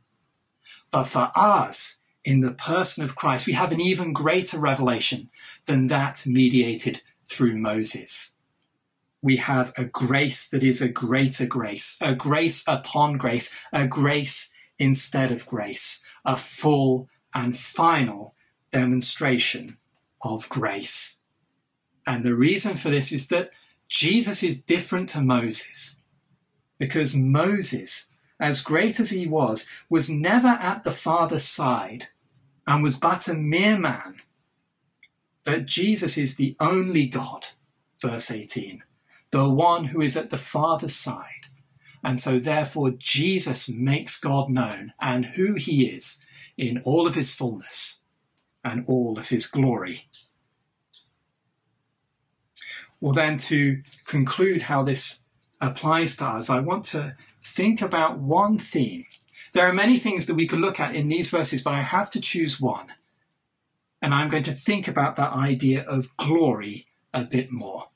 But 0.92 1.06
for 1.06 1.32
us, 1.36 2.04
in 2.26 2.42
the 2.42 2.54
person 2.54 3.04
of 3.04 3.16
Christ, 3.16 3.48
we 3.48 3.54
have 3.54 3.72
an 3.72 3.80
even 3.80 4.12
greater 4.12 4.60
revelation 4.60 5.30
than 5.66 5.88
that 5.88 6.26
mediated 6.26 7.02
through 7.26 7.58
Moses 7.58 8.33
we 9.24 9.38
have 9.38 9.72
a 9.78 9.86
grace 9.86 10.50
that 10.50 10.62
is 10.62 10.82
a 10.82 10.90
greater 10.90 11.48
grace, 11.48 11.98
a 12.02 12.14
grace 12.14 12.64
upon 12.68 13.18
grace, 13.18 13.66
a 13.72 13.88
grace 13.88 14.54
instead 14.78 15.32
of 15.32 15.48
grace, 15.48 16.04
a 16.26 16.36
full 16.36 17.08
and 17.34 17.58
final 17.58 18.36
demonstration 18.72 19.78
of 20.22 20.50
grace. 20.50 21.22
And 22.06 22.26
the 22.26 22.36
reason 22.36 22.76
for 22.76 22.90
this 22.90 23.14
is 23.14 23.30
that 23.30 23.52
Jesus 23.88 24.44
is 24.44 24.62
different 24.62 25.08
to 25.10 25.22
Moses 25.22 26.04
because 26.78 27.16
Moses, 27.16 28.12
as 28.42 28.62
great 28.62 29.00
as 29.00 29.12
he 29.12 29.26
was, 29.26 29.70
was 29.90 30.10
never 30.10 30.50
at 30.50 30.84
the 30.84 30.92
Father's 30.92 31.46
side 31.46 32.10
and 32.68 32.84
was 32.84 32.98
but 32.98 33.30
a 33.30 33.34
mere 33.34 33.78
man. 33.80 34.18
But 35.46 35.66
Jesus 35.66 36.18
is 36.18 36.36
the 36.36 36.58
only 36.60 37.08
God, 37.08 37.48
verse 38.02 38.30
18 38.30 38.84
the 39.34 39.50
one 39.50 39.86
who 39.86 40.00
is 40.00 40.16
at 40.16 40.30
the 40.30 40.38
Father's 40.38 40.96
side. 40.96 41.48
And 42.04 42.20
so, 42.20 42.38
therefore, 42.38 42.92
Jesus 42.92 43.68
makes 43.68 44.20
God 44.20 44.52
known 44.52 44.94
and 45.02 45.26
who 45.26 45.56
he 45.56 45.88
is 45.88 46.24
in 46.56 46.84
all 46.86 47.08
of 47.08 47.16
his 47.16 47.34
fullness 47.34 48.04
and 48.64 48.86
all 48.88 49.18
of 49.18 49.30
his 49.30 49.48
glory. 49.48 50.08
Well, 53.02 53.14
then, 53.14 53.40
to 53.40 53.82
conclude 54.06 54.62
how 54.62 54.84
this 54.84 55.24
applies 55.60 56.16
to 56.18 56.26
us, 56.26 56.52
I 56.52 56.60
want 56.60 56.86
to 56.86 57.16
think 57.42 57.82
about 57.82 58.20
one 58.20 58.60
theme. 58.60 59.06
There 59.54 59.68
are 59.68 59.74
many 59.74 59.98
things 59.98 60.28
that 60.28 60.36
we 60.36 60.46
could 60.46 60.60
look 60.60 60.80
at 60.80 60.96
in 60.96 61.08
these 61.08 61.32
verses, 61.32 61.64
but 61.64 61.74
I 61.74 61.82
have 61.82 62.12
to 62.12 62.22
choose 62.22 62.62
one. 62.62 62.94
And 64.00 64.14
I'm 64.14 64.30
going 64.30 64.44
to 64.44 64.52
think 64.52 64.88
about 64.88 65.16
that 65.16 65.34
idea 65.34 65.84
of 65.86 66.16
glory 66.18 66.86
a 67.16 67.24
bit 67.24 67.52
more. 67.52 67.88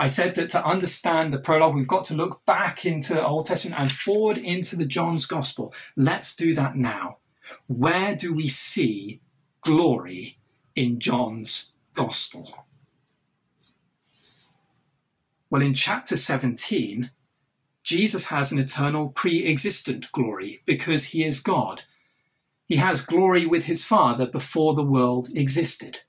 I 0.00 0.08
said 0.08 0.34
that 0.36 0.48
to 0.52 0.64
understand 0.64 1.30
the 1.30 1.38
prologue, 1.38 1.74
we've 1.74 1.86
got 1.86 2.04
to 2.04 2.14
look 2.14 2.46
back 2.46 2.86
into 2.86 3.22
Old 3.22 3.44
Testament 3.44 3.78
and 3.78 3.92
forward 3.92 4.38
into 4.38 4.74
the 4.74 4.86
John's 4.86 5.26
Gospel. 5.26 5.74
Let's 5.94 6.34
do 6.34 6.54
that 6.54 6.74
now. 6.74 7.18
Where 7.66 8.16
do 8.16 8.32
we 8.32 8.48
see 8.48 9.20
glory 9.60 10.38
in 10.74 11.00
John's 11.00 11.76
Gospel? 11.92 12.64
Well, 15.50 15.60
in 15.60 15.74
chapter 15.74 16.16
17, 16.16 17.10
Jesus 17.82 18.28
has 18.28 18.52
an 18.52 18.58
eternal 18.58 19.10
pre 19.10 19.44
existent 19.46 20.10
glory 20.12 20.62
because 20.64 21.08
he 21.08 21.24
is 21.24 21.40
God. 21.40 21.82
He 22.64 22.76
has 22.76 23.04
glory 23.04 23.44
with 23.44 23.66
his 23.66 23.84
Father 23.84 24.24
before 24.24 24.72
the 24.72 24.82
world 24.82 25.28
existed. 25.34 26.04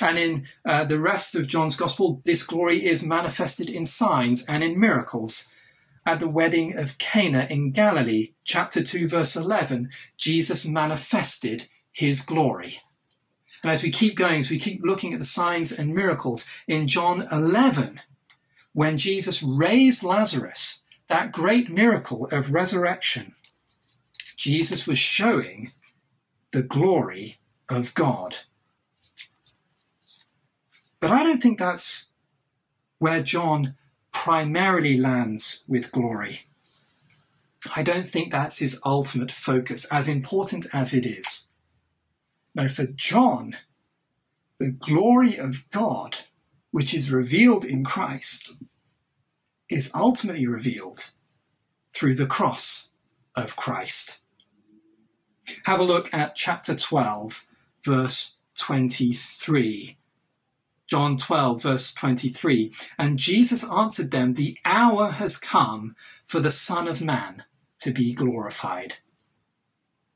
And 0.00 0.18
in 0.18 0.46
uh, 0.64 0.84
the 0.84 1.00
rest 1.00 1.34
of 1.34 1.46
John's 1.46 1.76
Gospel, 1.76 2.22
this 2.24 2.44
glory 2.44 2.84
is 2.84 3.04
manifested 3.04 3.68
in 3.68 3.86
signs 3.86 4.46
and 4.46 4.62
in 4.62 4.78
miracles. 4.78 5.52
At 6.04 6.18
the 6.18 6.28
wedding 6.28 6.76
of 6.76 6.98
Cana 6.98 7.46
in 7.48 7.70
Galilee, 7.70 8.32
chapter 8.44 8.82
2, 8.82 9.08
verse 9.08 9.36
11, 9.36 9.90
Jesus 10.16 10.66
manifested 10.66 11.68
his 11.92 12.22
glory. 12.22 12.80
And 13.62 13.70
as 13.70 13.82
we 13.82 13.90
keep 13.90 14.16
going, 14.16 14.40
as 14.40 14.50
we 14.50 14.58
keep 14.58 14.80
looking 14.82 15.12
at 15.12 15.20
the 15.20 15.24
signs 15.24 15.70
and 15.70 15.94
miracles, 15.94 16.48
in 16.66 16.88
John 16.88 17.28
11, 17.30 18.00
when 18.72 18.98
Jesus 18.98 19.42
raised 19.42 20.02
Lazarus, 20.02 20.84
that 21.08 21.30
great 21.30 21.70
miracle 21.70 22.26
of 22.32 22.52
resurrection, 22.52 23.34
Jesus 24.36 24.86
was 24.86 24.98
showing 24.98 25.72
the 26.52 26.62
glory 26.62 27.38
of 27.68 27.94
God. 27.94 28.38
But 31.02 31.10
I 31.10 31.24
don't 31.24 31.42
think 31.42 31.58
that's 31.58 32.12
where 33.00 33.24
John 33.24 33.74
primarily 34.12 34.96
lands 34.96 35.64
with 35.66 35.90
glory. 35.90 36.42
I 37.74 37.82
don't 37.82 38.06
think 38.06 38.30
that's 38.30 38.60
his 38.60 38.80
ultimate 38.86 39.32
focus, 39.32 39.84
as 39.86 40.06
important 40.06 40.68
as 40.72 40.94
it 40.94 41.04
is. 41.04 41.50
Now, 42.54 42.68
for 42.68 42.86
John, 42.86 43.56
the 44.60 44.70
glory 44.70 45.36
of 45.36 45.68
God, 45.72 46.18
which 46.70 46.94
is 46.94 47.10
revealed 47.10 47.64
in 47.64 47.82
Christ, 47.82 48.52
is 49.68 49.90
ultimately 49.96 50.46
revealed 50.46 51.10
through 51.92 52.14
the 52.14 52.26
cross 52.26 52.94
of 53.34 53.56
Christ. 53.56 54.20
Have 55.64 55.80
a 55.80 55.84
look 55.84 56.14
at 56.14 56.36
chapter 56.36 56.76
12, 56.76 57.44
verse 57.84 58.38
23 58.56 59.98
John 60.92 61.16
12, 61.16 61.62
verse 61.62 61.94
23. 61.94 62.70
And 62.98 63.18
Jesus 63.18 63.66
answered 63.70 64.10
them, 64.10 64.34
The 64.34 64.58
hour 64.62 65.12
has 65.12 65.38
come 65.38 65.96
for 66.26 66.38
the 66.38 66.50
Son 66.50 66.86
of 66.86 67.00
Man 67.00 67.44
to 67.80 67.92
be 67.92 68.12
glorified. 68.12 68.96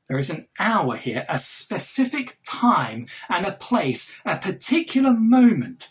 There 0.07 0.19
is 0.19 0.29
an 0.29 0.47
hour 0.59 0.95
here, 0.95 1.25
a 1.27 1.39
specific 1.39 2.37
time 2.45 3.07
and 3.27 3.43
a 3.43 3.53
place, 3.53 4.21
a 4.23 4.37
particular 4.37 5.13
moment 5.13 5.89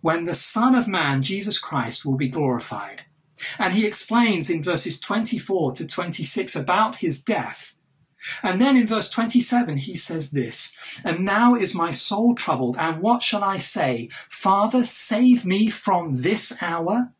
when 0.00 0.24
the 0.24 0.34
Son 0.34 0.74
of 0.74 0.88
Man, 0.88 1.20
Jesus 1.20 1.58
Christ, 1.58 2.06
will 2.06 2.16
be 2.16 2.28
glorified. 2.28 3.02
And 3.58 3.74
he 3.74 3.86
explains 3.86 4.48
in 4.48 4.62
verses 4.62 4.98
24 5.00 5.72
to 5.72 5.86
26 5.86 6.56
about 6.56 6.96
his 6.96 7.22
death 7.22 7.73
and 8.42 8.60
then 8.60 8.76
in 8.76 8.86
verse 8.86 9.10
27, 9.10 9.76
he 9.76 9.96
says 9.96 10.30
this, 10.30 10.76
And 11.04 11.24
now 11.24 11.54
is 11.54 11.74
my 11.74 11.90
soul 11.90 12.34
troubled, 12.34 12.76
and 12.78 13.00
what 13.00 13.22
shall 13.22 13.44
I 13.44 13.56
say? 13.56 14.08
Father, 14.10 14.84
save 14.84 15.44
me 15.44 15.68
from 15.68 16.18
this 16.22 16.62
hour? 16.62 17.12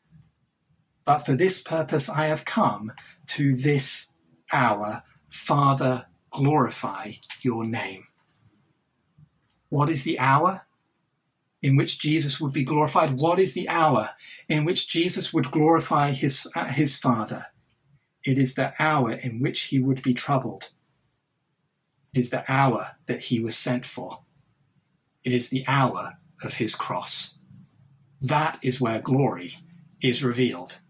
But 1.05 1.21
for 1.21 1.35
this 1.35 1.63
purpose 1.63 2.09
I 2.09 2.27
have 2.27 2.45
come 2.45 2.93
to 3.29 3.55
this 3.55 4.13
hour. 4.53 5.03
Father, 5.29 6.07
glorify 6.31 7.13
your 7.43 7.65
name. 7.65 8.05
What 9.69 9.91
is 9.91 10.05
the 10.05 10.19
hour 10.19 10.67
in 11.61 11.77
which 11.77 11.99
Jesus 11.99 12.41
would 12.41 12.53
be 12.53 12.65
glorified? 12.65 13.19
What 13.19 13.39
is 13.39 13.55
the 13.55 13.69
hour 13.69 14.11
in 14.49 14.65
which 14.65 14.89
Jesus 14.89 15.33
would 15.33 15.51
glorify 15.51 16.13
his, 16.13 16.47
uh, 16.55 16.71
his 16.71 16.97
Father? 16.97 17.47
It 18.25 18.39
is 18.39 18.55
the 18.55 18.73
hour 18.79 19.13
in 19.13 19.41
which 19.41 19.65
he 19.65 19.79
would 19.79 20.03
be 20.03 20.15
troubled 20.15 20.71
it 22.15 22.21
is 22.21 22.31
the 22.31 22.45
hour 22.51 22.93
that 23.07 23.25
he 23.25 23.41
was 23.41 23.57
sent 23.57 23.85
for. 23.85 24.21
It 25.25 25.33
is 25.33 25.49
the 25.49 25.65
hour 25.67 26.19
of 26.45 26.55
his 26.55 26.77
cross. 26.77 27.41
That 28.21 28.57
is 28.63 28.81
where 28.81 29.01
glory 29.01 29.55
is 30.01 30.23
revealed. 30.23 30.81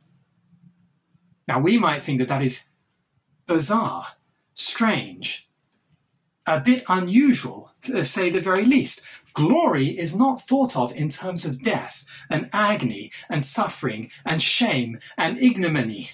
Now, 1.49 1.61
we 1.61 1.79
might 1.79 2.03
think 2.03 2.19
that 2.19 2.29
that 2.29 2.43
is 2.43 2.69
bizarre, 3.47 4.07
strange, 4.53 5.49
a 6.47 6.61
bit 6.61 6.85
unusual, 6.89 7.71
to 7.83 8.05
say 8.05 8.29
the 8.29 8.41
very 8.41 8.67
least. 8.67 9.03
Glory 9.33 9.99
is 9.99 10.19
not 10.19 10.43
thought 10.43 10.77
of 10.77 10.95
in 10.95 11.09
terms 11.09 11.47
of 11.47 11.63
death 11.63 12.05
and 12.29 12.51
agony 12.53 13.11
and 13.31 13.45
suffering 13.45 14.11
and 14.27 14.43
shame 14.43 14.99
and 15.17 15.41
ignominy. 15.43 16.11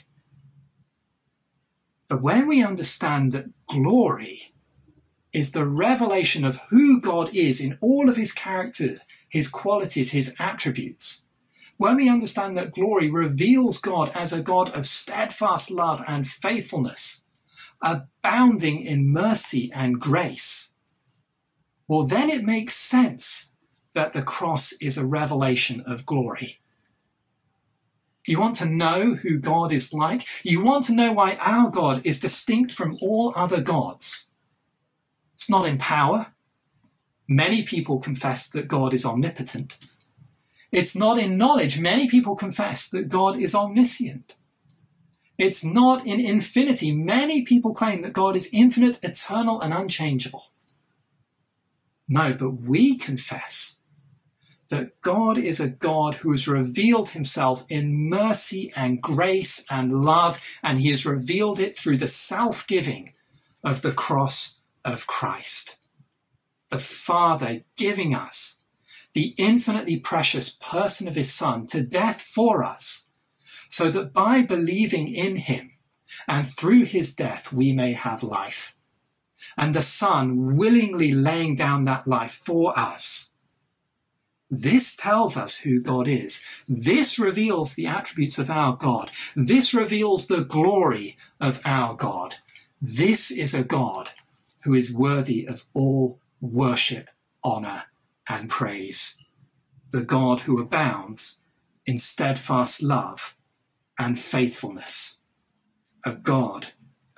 But 2.06 2.22
when 2.22 2.46
we 2.46 2.62
understand 2.62 3.32
that 3.32 3.50
glory 3.66 4.52
is 5.32 5.52
the 5.52 5.66
revelation 5.66 6.44
of 6.44 6.60
who 6.70 7.00
God 7.00 7.34
is 7.34 7.60
in 7.60 7.78
all 7.80 8.08
of 8.08 8.16
his 8.16 8.32
characters, 8.32 9.04
his 9.28 9.48
qualities, 9.48 10.12
his 10.12 10.34
attributes. 10.38 11.26
When 11.76 11.96
we 11.96 12.10
understand 12.10 12.56
that 12.56 12.72
glory 12.72 13.10
reveals 13.10 13.78
God 13.78 14.10
as 14.14 14.32
a 14.32 14.42
God 14.42 14.70
of 14.70 14.86
steadfast 14.86 15.70
love 15.70 16.02
and 16.06 16.26
faithfulness, 16.26 17.26
abounding 17.82 18.84
in 18.84 19.12
mercy 19.12 19.70
and 19.74 20.00
grace, 20.00 20.74
well, 21.88 22.06
then 22.06 22.28
it 22.28 22.44
makes 22.44 22.74
sense 22.74 23.56
that 23.94 24.12
the 24.12 24.22
cross 24.22 24.72
is 24.74 24.98
a 24.98 25.06
revelation 25.06 25.82
of 25.86 26.06
glory. 26.06 26.60
You 28.26 28.38
want 28.38 28.56
to 28.56 28.66
know 28.66 29.14
who 29.14 29.38
God 29.38 29.72
is 29.72 29.92
like? 29.92 30.26
You 30.44 30.62
want 30.62 30.84
to 30.84 30.94
know 30.94 31.12
why 31.12 31.36
our 31.40 31.70
God 31.70 32.02
is 32.04 32.20
distinct 32.20 32.72
from 32.72 32.98
all 33.00 33.32
other 33.34 33.60
gods? 33.60 34.29
It's 35.40 35.48
not 35.48 35.64
in 35.64 35.78
power. 35.78 36.34
Many 37.26 37.62
people 37.62 37.98
confess 37.98 38.46
that 38.50 38.68
God 38.68 38.92
is 38.92 39.06
omnipotent. 39.06 39.78
It's 40.70 40.94
not 40.94 41.18
in 41.18 41.38
knowledge. 41.38 41.80
Many 41.80 42.10
people 42.10 42.36
confess 42.36 42.90
that 42.90 43.08
God 43.08 43.38
is 43.38 43.54
omniscient. 43.54 44.36
It's 45.38 45.64
not 45.64 46.06
in 46.06 46.20
infinity. 46.20 46.92
Many 46.92 47.40
people 47.40 47.72
claim 47.72 48.02
that 48.02 48.12
God 48.12 48.36
is 48.36 48.50
infinite, 48.52 49.02
eternal, 49.02 49.58
and 49.62 49.72
unchangeable. 49.72 50.52
No, 52.06 52.34
but 52.34 52.50
we 52.60 52.98
confess 52.98 53.80
that 54.68 55.00
God 55.00 55.38
is 55.38 55.58
a 55.58 55.70
God 55.70 56.16
who 56.16 56.32
has 56.32 56.46
revealed 56.46 57.10
himself 57.10 57.64
in 57.70 58.10
mercy 58.10 58.74
and 58.76 59.00
grace 59.00 59.64
and 59.70 60.04
love, 60.04 60.38
and 60.62 60.80
he 60.80 60.90
has 60.90 61.06
revealed 61.06 61.58
it 61.58 61.74
through 61.74 61.96
the 61.96 62.06
self 62.06 62.66
giving 62.66 63.14
of 63.64 63.80
the 63.80 63.92
cross 63.92 64.59
of 64.84 65.06
Christ. 65.06 65.78
The 66.70 66.78
Father 66.78 67.62
giving 67.76 68.14
us 68.14 68.66
the 69.12 69.34
infinitely 69.38 69.98
precious 69.98 70.50
person 70.50 71.08
of 71.08 71.16
his 71.16 71.32
Son 71.32 71.66
to 71.68 71.82
death 71.82 72.20
for 72.20 72.62
us, 72.62 73.10
so 73.68 73.90
that 73.90 74.12
by 74.12 74.42
believing 74.42 75.08
in 75.08 75.36
him 75.36 75.72
and 76.28 76.48
through 76.48 76.84
his 76.84 77.14
death 77.14 77.52
we 77.52 77.72
may 77.72 77.92
have 77.92 78.22
life. 78.22 78.76
And 79.56 79.74
the 79.74 79.82
Son 79.82 80.56
willingly 80.56 81.12
laying 81.12 81.56
down 81.56 81.84
that 81.84 82.06
life 82.06 82.32
for 82.32 82.78
us. 82.78 83.34
This 84.48 84.96
tells 84.96 85.36
us 85.36 85.58
who 85.58 85.80
God 85.80 86.08
is. 86.08 86.44
This 86.68 87.18
reveals 87.18 87.74
the 87.74 87.86
attributes 87.86 88.38
of 88.38 88.50
our 88.50 88.76
God. 88.76 89.10
This 89.36 89.72
reveals 89.72 90.26
the 90.26 90.42
glory 90.42 91.16
of 91.40 91.60
our 91.64 91.94
God. 91.94 92.36
This 92.82 93.30
is 93.30 93.54
a 93.54 93.62
God 93.62 94.10
who 94.62 94.74
is 94.74 94.92
worthy 94.92 95.46
of 95.46 95.64
all 95.74 96.20
worship, 96.40 97.10
honor, 97.42 97.84
and 98.28 98.48
praise. 98.48 99.24
The 99.90 100.02
God 100.02 100.40
who 100.42 100.60
abounds 100.60 101.44
in 101.86 101.98
steadfast 101.98 102.82
love 102.82 103.36
and 103.98 104.18
faithfulness. 104.18 105.20
A 106.04 106.12
God 106.12 106.68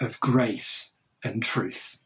of 0.00 0.18
grace 0.20 0.96
and 1.22 1.42
truth. 1.42 2.02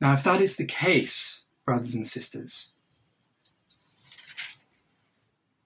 Now, 0.00 0.14
if 0.14 0.22
that 0.24 0.40
is 0.40 0.56
the 0.56 0.66
case, 0.66 1.44
brothers 1.66 1.94
and 1.94 2.06
sisters, 2.06 2.72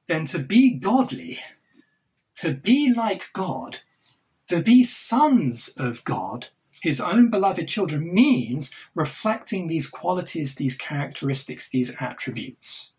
then 0.08 0.24
to 0.26 0.38
be 0.38 0.74
godly, 0.74 1.38
to 2.36 2.52
be 2.52 2.92
like 2.92 3.30
God, 3.32 3.78
to 4.48 4.62
be 4.62 4.84
sons 4.84 5.74
of 5.76 6.04
God, 6.04 6.48
his 6.80 7.00
own 7.00 7.30
beloved 7.30 7.66
children, 7.66 8.12
means 8.12 8.74
reflecting 8.94 9.66
these 9.66 9.88
qualities, 9.88 10.56
these 10.56 10.76
characteristics, 10.76 11.68
these 11.68 11.96
attributes. 12.00 12.94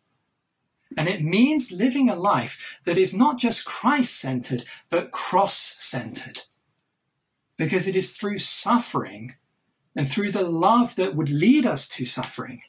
And 0.97 1.08
it 1.08 1.23
means 1.23 1.71
living 1.71 2.10
a 2.10 2.15
life 2.15 2.79
that 2.86 2.97
is 2.97 3.15
not 3.15 3.38
just 3.38 3.65
Christ 3.65 4.19
centered, 4.19 4.63
but 4.89 5.12
cross 5.12 5.55
centered. 5.55 6.41
Because 7.58 7.88
it 7.88 7.95
is 7.95 8.17
through 8.17 8.39
suffering 8.39 9.36
and 9.95 10.10
through 10.10 10.31
the 10.31 10.43
love 10.43 10.95
that 10.95 11.15
would 11.15 11.29
lead 11.29 11.65
us 11.65 11.88
to 11.89 12.05
suffering 12.05 12.62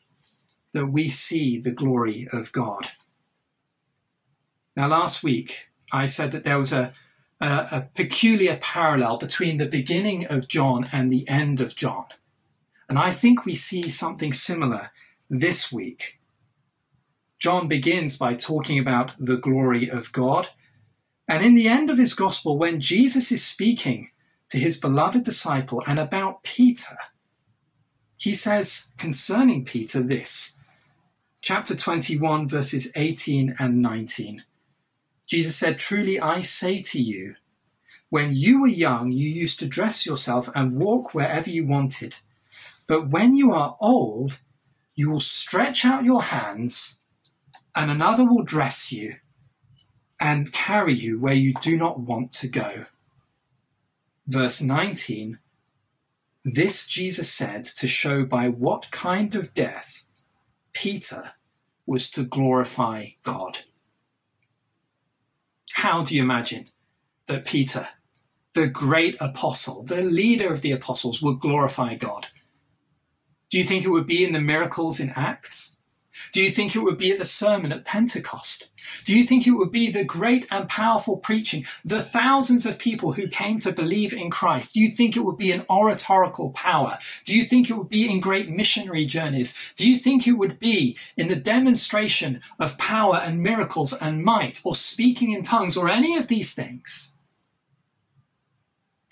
that 0.72 0.86
we 0.86 1.08
see 1.08 1.58
the 1.58 1.70
glory 1.70 2.28
of 2.32 2.52
God. 2.52 2.88
Now, 4.76 4.88
last 4.88 5.22
week, 5.22 5.70
I 5.90 6.06
said 6.06 6.32
that 6.32 6.44
there 6.44 6.58
was 6.58 6.72
a, 6.72 6.92
a, 7.40 7.46
a, 7.46 7.88
peculiar 7.94 8.56
parallel 8.56 9.18
between 9.18 9.58
the 9.58 9.66
beginning 9.66 10.26
of 10.26 10.48
John 10.48 10.88
and 10.92 11.10
the 11.10 11.28
end 11.28 11.60
of 11.60 11.76
John. 11.76 12.06
And 12.88 12.98
I 12.98 13.10
think 13.10 13.44
we 13.44 13.54
see 13.54 13.88
something 13.88 14.32
similar 14.32 14.90
this 15.28 15.72
week. 15.72 16.18
John 17.38 17.68
begins 17.68 18.16
by 18.16 18.34
talking 18.34 18.78
about 18.78 19.12
the 19.18 19.36
glory 19.36 19.90
of 19.90 20.12
God. 20.12 20.48
And 21.28 21.44
in 21.44 21.54
the 21.54 21.68
end 21.68 21.90
of 21.90 21.98
his 21.98 22.14
gospel, 22.14 22.56
when 22.56 22.80
Jesus 22.80 23.30
is 23.30 23.44
speaking 23.44 24.10
to 24.50 24.58
his 24.58 24.78
beloved 24.78 25.24
disciple 25.24 25.82
and 25.86 25.98
about 25.98 26.42
Peter, 26.42 26.96
he 28.16 28.34
says 28.34 28.92
concerning 28.96 29.64
Peter 29.64 30.00
this 30.00 30.58
chapter 31.42 31.76
21, 31.76 32.48
verses 32.48 32.90
18 32.96 33.56
and 33.58 33.82
19. 33.82 34.42
Jesus 35.26 35.56
said, 35.56 35.78
Truly 35.78 36.20
I 36.20 36.40
say 36.40 36.78
to 36.78 37.00
you, 37.00 37.34
when 38.08 38.34
you 38.34 38.60
were 38.60 38.68
young, 38.68 39.10
you 39.10 39.28
used 39.28 39.58
to 39.58 39.66
dress 39.66 40.06
yourself 40.06 40.48
and 40.54 40.76
walk 40.76 41.12
wherever 41.12 41.50
you 41.50 41.66
wanted. 41.66 42.16
But 42.86 43.08
when 43.08 43.34
you 43.34 43.52
are 43.52 43.76
old, 43.80 44.40
you 44.94 45.10
will 45.10 45.20
stretch 45.20 45.84
out 45.84 46.04
your 46.04 46.22
hands, 46.22 47.04
and 47.74 47.90
another 47.90 48.24
will 48.24 48.44
dress 48.44 48.92
you 48.92 49.16
and 50.20 50.52
carry 50.52 50.94
you 50.94 51.18
where 51.18 51.34
you 51.34 51.52
do 51.60 51.76
not 51.76 52.00
want 52.00 52.30
to 52.30 52.48
go. 52.48 52.84
Verse 54.26 54.62
19 54.62 55.38
This 56.44 56.86
Jesus 56.86 57.30
said 57.30 57.64
to 57.64 57.86
show 57.86 58.24
by 58.24 58.48
what 58.48 58.90
kind 58.90 59.34
of 59.34 59.52
death 59.52 60.06
Peter 60.72 61.32
was 61.86 62.10
to 62.12 62.24
glorify 62.24 63.08
God. 63.22 63.60
How 65.76 66.02
do 66.02 66.16
you 66.16 66.22
imagine 66.22 66.68
that 67.26 67.44
Peter, 67.44 67.86
the 68.54 68.66
great 68.66 69.14
apostle, 69.20 69.82
the 69.82 70.00
leader 70.00 70.50
of 70.50 70.62
the 70.62 70.72
apostles, 70.72 71.20
would 71.20 71.38
glorify 71.38 71.96
God? 71.96 72.28
Do 73.50 73.58
you 73.58 73.64
think 73.64 73.84
it 73.84 73.90
would 73.90 74.06
be 74.06 74.24
in 74.24 74.32
the 74.32 74.40
miracles 74.40 75.00
in 75.00 75.10
Acts? 75.10 75.75
Do 76.32 76.42
you 76.42 76.50
think 76.50 76.74
it 76.74 76.80
would 76.80 76.98
be 76.98 77.12
at 77.12 77.18
the 77.18 77.24
sermon 77.24 77.72
at 77.72 77.84
Pentecost? 77.84 78.70
Do 79.04 79.16
you 79.16 79.24
think 79.24 79.46
it 79.46 79.52
would 79.52 79.72
be 79.72 79.90
the 79.90 80.04
great 80.04 80.46
and 80.50 80.68
powerful 80.68 81.16
preaching, 81.16 81.64
the 81.84 82.02
thousands 82.02 82.66
of 82.66 82.78
people 82.78 83.12
who 83.12 83.28
came 83.28 83.60
to 83.60 83.72
believe 83.72 84.12
in 84.12 84.30
Christ? 84.30 84.74
Do 84.74 84.80
you 84.80 84.88
think 84.88 85.16
it 85.16 85.24
would 85.24 85.36
be 85.36 85.52
an 85.52 85.64
oratorical 85.68 86.50
power? 86.50 86.98
Do 87.24 87.36
you 87.36 87.44
think 87.44 87.68
it 87.68 87.76
would 87.76 87.88
be 87.88 88.10
in 88.10 88.20
great 88.20 88.48
missionary 88.48 89.04
journeys? 89.04 89.74
Do 89.76 89.90
you 89.90 89.96
think 89.96 90.26
it 90.26 90.32
would 90.32 90.58
be 90.58 90.96
in 91.16 91.28
the 91.28 91.36
demonstration 91.36 92.40
of 92.58 92.78
power 92.78 93.16
and 93.16 93.42
miracles 93.42 93.92
and 93.92 94.22
might 94.22 94.60
or 94.64 94.74
speaking 94.74 95.32
in 95.32 95.42
tongues 95.42 95.76
or 95.76 95.88
any 95.88 96.16
of 96.16 96.28
these 96.28 96.54
things? 96.54 97.16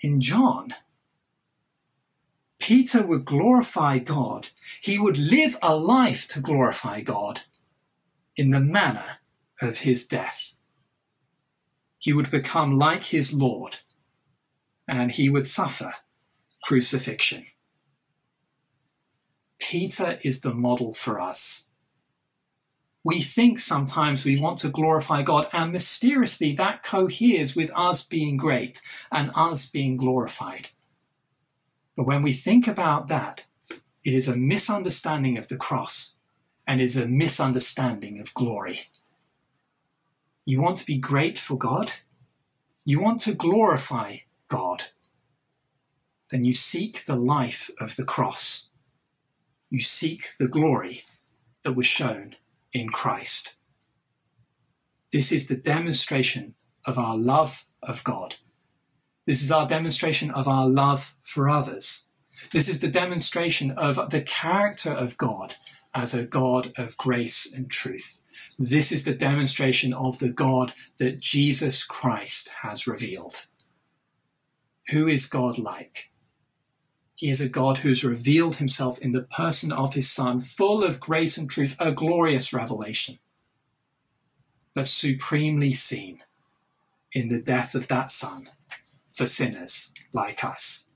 In 0.01 0.21
John, 0.21 0.75
Peter 2.65 3.05
would 3.05 3.25
glorify 3.25 3.99
God. 3.99 4.49
He 4.81 4.97
would 4.97 5.19
live 5.19 5.55
a 5.61 5.75
life 5.75 6.27
to 6.29 6.39
glorify 6.39 6.99
God 6.99 7.41
in 8.35 8.49
the 8.49 8.59
manner 8.59 9.19
of 9.61 9.77
his 9.77 10.07
death. 10.07 10.55
He 11.99 12.11
would 12.11 12.31
become 12.31 12.75
like 12.75 13.03
his 13.03 13.35
Lord 13.35 13.81
and 14.87 15.11
he 15.11 15.29
would 15.29 15.45
suffer 15.45 15.91
crucifixion. 16.63 17.45
Peter 19.59 20.17
is 20.23 20.41
the 20.41 20.55
model 20.55 20.95
for 20.95 21.21
us. 21.21 21.69
We 23.03 23.21
think 23.21 23.59
sometimes 23.59 24.25
we 24.25 24.41
want 24.41 24.57
to 24.59 24.69
glorify 24.69 25.21
God, 25.21 25.47
and 25.53 25.71
mysteriously 25.71 26.53
that 26.53 26.81
coheres 26.81 27.55
with 27.55 27.69
us 27.75 28.07
being 28.07 28.37
great 28.37 28.81
and 29.11 29.29
us 29.35 29.69
being 29.69 29.97
glorified. 29.97 30.69
But 31.95 32.05
when 32.05 32.21
we 32.21 32.33
think 32.33 32.67
about 32.67 33.07
that, 33.07 33.45
it 34.03 34.13
is 34.13 34.27
a 34.27 34.35
misunderstanding 34.35 35.37
of 35.37 35.47
the 35.47 35.57
cross 35.57 36.17
and 36.67 36.81
is 36.81 36.97
a 36.97 37.07
misunderstanding 37.07 38.19
of 38.19 38.33
glory. 38.33 38.81
You 40.45 40.61
want 40.61 40.77
to 40.79 40.85
be 40.85 40.97
great 40.97 41.39
for 41.39 41.57
God? 41.57 41.93
You 42.83 42.99
want 42.99 43.21
to 43.21 43.33
glorify 43.33 44.17
God? 44.47 44.83
Then 46.29 46.45
you 46.45 46.53
seek 46.53 47.05
the 47.05 47.15
life 47.15 47.71
of 47.79 47.95
the 47.95 48.03
cross. 48.03 48.69
You 49.69 49.79
seek 49.79 50.37
the 50.37 50.47
glory 50.47 51.03
that 51.63 51.73
was 51.73 51.85
shown 51.85 52.35
in 52.73 52.89
Christ. 52.89 53.55
This 55.11 55.31
is 55.31 55.47
the 55.47 55.57
demonstration 55.57 56.55
of 56.85 56.99
our 56.99 57.17
love 57.17 57.65
of 57.81 58.03
God 58.03 58.35
this 59.25 59.41
is 59.41 59.51
our 59.51 59.67
demonstration 59.67 60.29
of 60.31 60.47
our 60.47 60.67
love 60.67 61.15
for 61.21 61.49
others. 61.49 62.09
This 62.51 62.67
is 62.67 62.79
the 62.79 62.91
demonstration 62.91 63.71
of 63.71 64.11
the 64.11 64.21
character 64.21 64.91
of 64.91 65.17
God 65.17 65.55
as 65.95 66.13
a 66.13 66.27
God 66.27 66.73
of 66.77 66.97
grace 66.97 67.51
and 67.51 67.69
truth. 67.69 68.21
This 68.59 68.91
is 68.91 69.03
the 69.03 69.15
demonstration 69.15 69.93
of 69.93 70.19
the 70.19 70.31
God 70.31 70.73
that 70.99 71.19
Jesus 71.19 71.83
Christ 71.83 72.49
has 72.61 72.85
revealed. 72.85 73.47
Who 74.89 75.07
is 75.07 75.25
God 75.25 75.57
like? 75.57 76.11
He 77.15 77.29
is 77.29 77.41
a 77.41 77.49
God 77.49 77.79
who's 77.79 78.03
revealed 78.03 78.57
himself 78.57 78.99
in 78.99 79.13
the 79.13 79.23
person 79.23 79.71
of 79.71 79.93
his 79.93 80.11
Son, 80.11 80.39
full 80.39 80.83
of 80.83 80.99
grace 80.99 81.37
and 81.37 81.49
truth, 81.49 81.75
a 81.79 81.93
glorious 81.93 82.53
revelation, 82.53 83.17
but 84.75 84.87
supremely 84.87 85.71
seen 85.71 86.21
in 87.13 87.29
the 87.29 87.41
death 87.41 87.73
of 87.73 87.87
that 87.87 88.11
Son 88.11 88.49
for 89.15 89.25
sinners 89.25 89.93
like 90.13 90.43
us. 90.43 90.89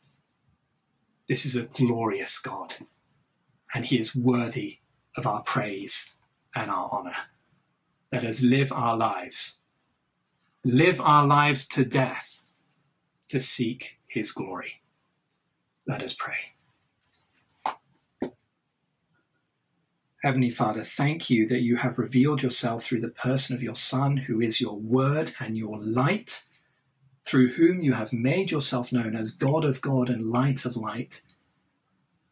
This 1.27 1.45
is 1.45 1.55
a 1.55 1.63
glorious 1.63 2.37
God, 2.39 2.75
and 3.73 3.85
He 3.85 3.97
is 3.97 4.15
worthy 4.15 4.79
of 5.15 5.25
our 5.25 5.41
praise 5.41 6.15
and 6.53 6.69
our 6.69 6.89
honor. 6.91 7.15
Let 8.11 8.25
us 8.25 8.43
live 8.43 8.71
our 8.73 8.97
lives, 8.97 9.61
live 10.65 10.99
our 10.99 11.25
lives 11.25 11.67
to 11.69 11.85
death 11.85 12.43
to 13.29 13.39
seek 13.39 13.99
His 14.07 14.31
glory. 14.31 14.81
Let 15.87 16.03
us 16.03 16.13
pray. 16.13 16.53
Heavenly 20.23 20.51
Father, 20.51 20.81
thank 20.81 21.29
you 21.29 21.47
that 21.47 21.61
you 21.61 21.77
have 21.77 21.97
revealed 21.97 22.43
yourself 22.43 22.83
through 22.83 22.99
the 22.99 23.09
person 23.09 23.55
of 23.55 23.63
your 23.63 23.75
Son, 23.75 24.17
who 24.17 24.41
is 24.41 24.59
your 24.59 24.77
word 24.77 25.33
and 25.39 25.57
your 25.57 25.79
light 25.79 26.43
through 27.29 27.49
whom 27.49 27.83
you 27.83 27.93
have 27.93 28.11
made 28.11 28.49
yourself 28.49 28.91
known 28.91 29.15
as 29.15 29.29
God 29.29 29.63
of 29.63 29.81
God 29.81 30.09
and 30.09 30.31
light 30.31 30.65
of 30.65 30.75
light. 30.75 31.21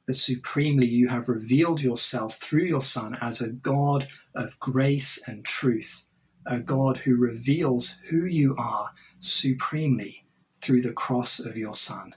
But 0.08 0.16
supremely, 0.16 0.88
you 0.88 1.10
have 1.10 1.30
revealed 1.30 1.84
yourself 1.84 2.38
through 2.38 2.64
your 2.64 2.82
Son 2.82 3.16
as 3.22 3.40
a 3.40 3.52
God 3.52 4.08
of 4.34 4.60
grace 4.60 5.22
and 5.28 5.46
truth, 5.46 6.08
a 6.48 6.60
God 6.60 6.98
who 6.98 7.16
reveals 7.16 8.00
who 8.10 8.26
you 8.26 8.56
are 8.58 8.90
supremely 9.20 10.26
through 10.56 10.82
the 10.82 10.94
cross 10.94 11.40
of 11.40 11.56
your 11.56 11.76
Son. 11.76 12.16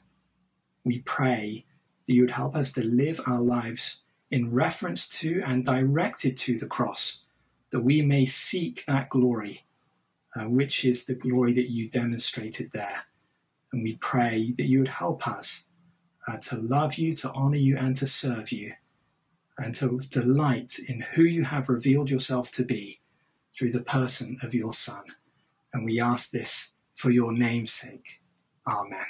We 0.82 1.00
pray 1.00 1.66
that 2.06 2.14
you 2.14 2.22
would 2.22 2.30
help 2.30 2.56
us 2.56 2.72
to 2.72 2.82
live 2.82 3.20
our 3.26 3.42
lives 3.42 4.04
in 4.30 4.54
reference 4.54 5.06
to 5.20 5.42
and 5.44 5.66
directed 5.66 6.34
to 6.38 6.56
the 6.56 6.66
cross, 6.66 7.26
that 7.72 7.80
we 7.80 8.00
may 8.00 8.24
seek 8.24 8.86
that 8.86 9.10
glory 9.10 9.66
uh, 10.36 10.44
which 10.44 10.84
is 10.84 11.04
the 11.04 11.14
glory 11.14 11.52
that 11.52 11.70
you 11.70 11.88
demonstrated 11.88 12.72
there. 12.72 13.04
And 13.72 13.82
we 13.82 13.96
pray 13.96 14.52
that 14.56 14.66
you 14.66 14.80
would 14.80 14.88
help 14.88 15.26
us 15.26 15.70
uh, 16.26 16.38
to 16.38 16.56
love 16.56 16.94
you, 16.94 17.12
to 17.12 17.32
honor 17.32 17.56
you, 17.56 17.76
and 17.76 17.96
to 17.96 18.06
serve 18.06 18.52
you, 18.52 18.72
and 19.58 19.74
to 19.76 20.00
delight 20.10 20.78
in 20.86 21.00
who 21.00 21.22
you 21.22 21.44
have 21.44 21.68
revealed 21.68 22.10
yourself 22.10 22.50
to 22.52 22.64
be 22.64 23.00
through 23.52 23.72
the 23.72 23.82
person 23.82 24.38
of 24.42 24.54
your 24.54 24.72
Son. 24.72 25.04
And 25.72 25.84
we 25.84 26.00
ask 26.00 26.30
this 26.30 26.76
for 26.94 27.10
your 27.10 27.32
name's 27.32 27.72
sake. 27.72 28.20
Amen. 28.66 29.06